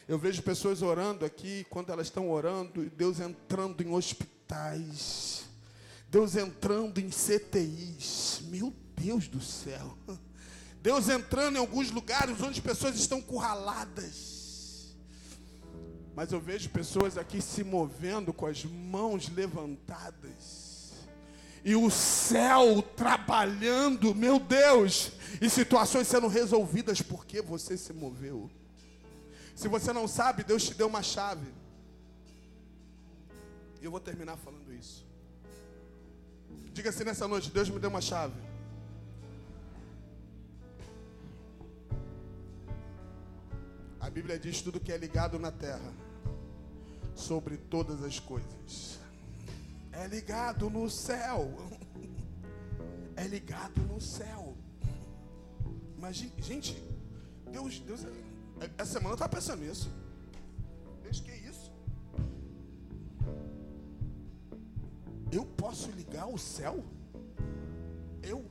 Eu 0.07 0.17
vejo 0.19 0.41
pessoas 0.43 0.81
orando 0.81 1.25
aqui, 1.25 1.67
quando 1.69 1.91
elas 1.91 2.07
estão 2.07 2.31
orando, 2.31 2.89
Deus 2.91 3.19
entrando 3.19 3.83
em 3.83 3.93
hospitais, 3.93 5.45
Deus 6.09 6.37
entrando 6.37 6.99
em 6.99 7.11
CTIs. 7.11 8.43
Meu 8.45 8.73
Deus 8.97 9.27
do 9.27 9.41
céu. 9.41 9.97
Deus 10.81 11.09
entrando 11.09 11.57
em 11.57 11.59
alguns 11.59 11.91
lugares 11.91 12.41
onde 12.41 12.63
pessoas 12.63 12.95
estão 12.95 13.21
curraladas. 13.21 14.97
Mas 16.15 16.33
eu 16.33 16.41
vejo 16.41 16.71
pessoas 16.71 17.19
aqui 17.19 17.41
se 17.41 17.65
movendo 17.65 18.33
com 18.33 18.47
as 18.47 18.65
mãos 18.65 19.29
levantadas 19.29 20.70
e 21.65 21.77
o 21.77 21.91
céu 21.91 22.83
trabalhando, 22.97 24.15
meu 24.15 24.39
Deus, 24.39 25.13
e 25.41 25.51
situações 25.51 26.09
sendo 26.09 26.27
resolvidas 26.27 27.03
porque 27.03 27.43
você 27.43 27.77
se 27.77 27.93
moveu. 27.93 28.51
Se 29.55 29.69
você 29.69 29.93
não 29.93 30.09
sabe, 30.09 30.43
Deus 30.43 30.65
te 30.65 30.75
deu 30.75 30.87
uma 30.87 31.03
chave. 31.03 31.47
E 33.81 33.85
eu 33.85 33.91
vou 33.91 34.01
terminar 34.01 34.37
falando 34.37 34.73
isso. 34.73 35.07
Diga 36.73 36.91
assim 36.91 37.05
nessa 37.05 37.29
noite: 37.29 37.51
Deus 37.51 37.69
me 37.69 37.79
deu 37.79 37.91
uma 37.91 38.01
chave. 38.01 38.41
A 44.01 44.09
Bíblia 44.09 44.39
diz: 44.39 44.63
tudo 44.63 44.81
que 44.81 44.93
é 44.93 44.97
ligado 44.97 45.39
na 45.39 45.53
terra, 45.53 45.93
sobre 47.15 47.59
todas 47.59 48.03
as 48.03 48.19
coisas 48.19 49.01
é 50.01 50.07
ligado 50.07 50.71
no 50.71 50.89
céu. 50.89 51.51
É 53.17 53.27
ligado 53.27 53.81
no 53.83 54.01
céu. 54.01 54.57
Imagina, 55.97 56.33
gente, 56.39 56.83
Deus, 57.53 57.79
Deus, 57.81 58.07
essa 58.79 58.93
semana 58.95 59.11
eu 59.11 59.15
estava 59.15 59.29
pensando 59.29 59.61
nisso. 59.63 59.91
Deus, 61.03 61.21
que 61.21 61.31
é 61.31 61.37
isso? 61.37 61.71
Eu 65.31 65.45
posso 65.45 65.91
ligar 65.91 66.27
o 66.27 66.39
céu? 66.39 66.83
Eu? 68.23 68.45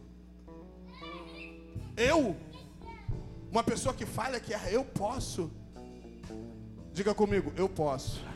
Eu? 1.97 2.35
Uma 3.51 3.63
pessoa 3.63 3.93
que 3.93 4.05
falha 4.05 4.39
que 4.39 4.53
é 4.53 4.75
eu 4.75 4.85
posso. 4.85 5.51
Diga 6.93 7.15
comigo, 7.15 7.51
eu 7.55 7.67
posso. 7.67 8.28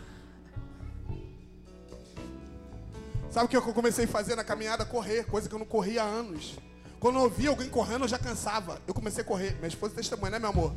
Sabe 3.34 3.48
o 3.48 3.50
que 3.50 3.58
eu 3.58 3.74
comecei 3.74 4.06
a 4.06 4.08
fazer 4.08 4.36
na 4.36 4.44
caminhada? 4.44 4.86
Correr, 4.86 5.24
coisa 5.24 5.50
que 5.50 5.56
eu 5.56 5.58
não 5.58 5.66
corria 5.66 6.04
há 6.04 6.06
anos. 6.06 6.56
Quando 7.00 7.18
eu 7.18 7.28
via 7.28 7.50
alguém 7.50 7.68
correndo, 7.68 8.04
eu 8.04 8.08
já 8.08 8.20
cansava. 8.20 8.80
Eu 8.88 8.94
comecei 8.94 9.24
a 9.24 9.26
correr. 9.26 9.56
Minha 9.56 9.70
esposa 9.70 9.96
testemunha, 9.96 10.30
né, 10.30 10.38
meu 10.38 10.50
amor? 10.50 10.76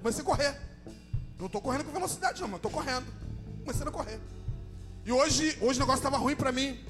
Comecei 0.00 0.22
a 0.22 0.24
correr. 0.24 0.58
Não 1.38 1.44
estou 1.44 1.60
correndo 1.60 1.84
com 1.84 1.92
velocidade, 1.92 2.40
não, 2.40 2.48
mas 2.48 2.56
estou 2.56 2.70
correndo. 2.70 3.04
Comecei 3.60 3.86
a 3.86 3.90
correr. 3.90 4.18
E 5.04 5.12
hoje, 5.12 5.58
hoje 5.60 5.78
o 5.78 5.80
negócio 5.82 5.98
estava 5.98 6.16
ruim 6.16 6.34
para 6.34 6.50
mim. 6.50 6.82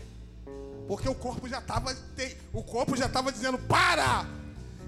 Porque 0.86 1.08
o 1.08 1.16
corpo 1.16 1.48
já 1.48 1.58
estava. 1.58 1.92
O 2.52 2.62
corpo 2.62 2.96
já 2.96 3.06
estava 3.06 3.32
dizendo, 3.32 3.58
para! 3.58 4.24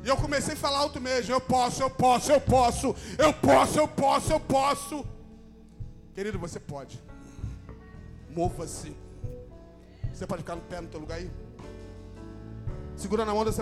E 0.05 0.09
eu 0.09 0.17
comecei 0.17 0.55
a 0.55 0.57
falar 0.57 0.79
alto 0.79 1.01
mesmo. 1.01 1.35
Eu 1.35 1.41
posso, 1.41 1.83
eu 1.83 1.91
posso, 1.91 2.31
eu 2.31 2.41
posso, 2.41 2.95
eu 3.19 3.33
posso, 3.33 3.79
eu 3.81 3.89
posso, 3.89 4.33
eu 4.33 4.39
posso. 4.39 5.05
Querido, 6.15 6.39
você 6.39 6.61
pode. 6.61 7.03
Mova-se. 8.31 9.10
Você 10.21 10.27
pode 10.27 10.43
ficar 10.43 10.55
no 10.55 10.61
pé 10.61 10.83
no 10.83 10.87
teu 10.87 11.01
lugar 11.01 11.17
aí? 11.17 11.31
Segura 12.95 13.25
na 13.25 13.33
mão 13.33 13.43
dessa 13.43 13.59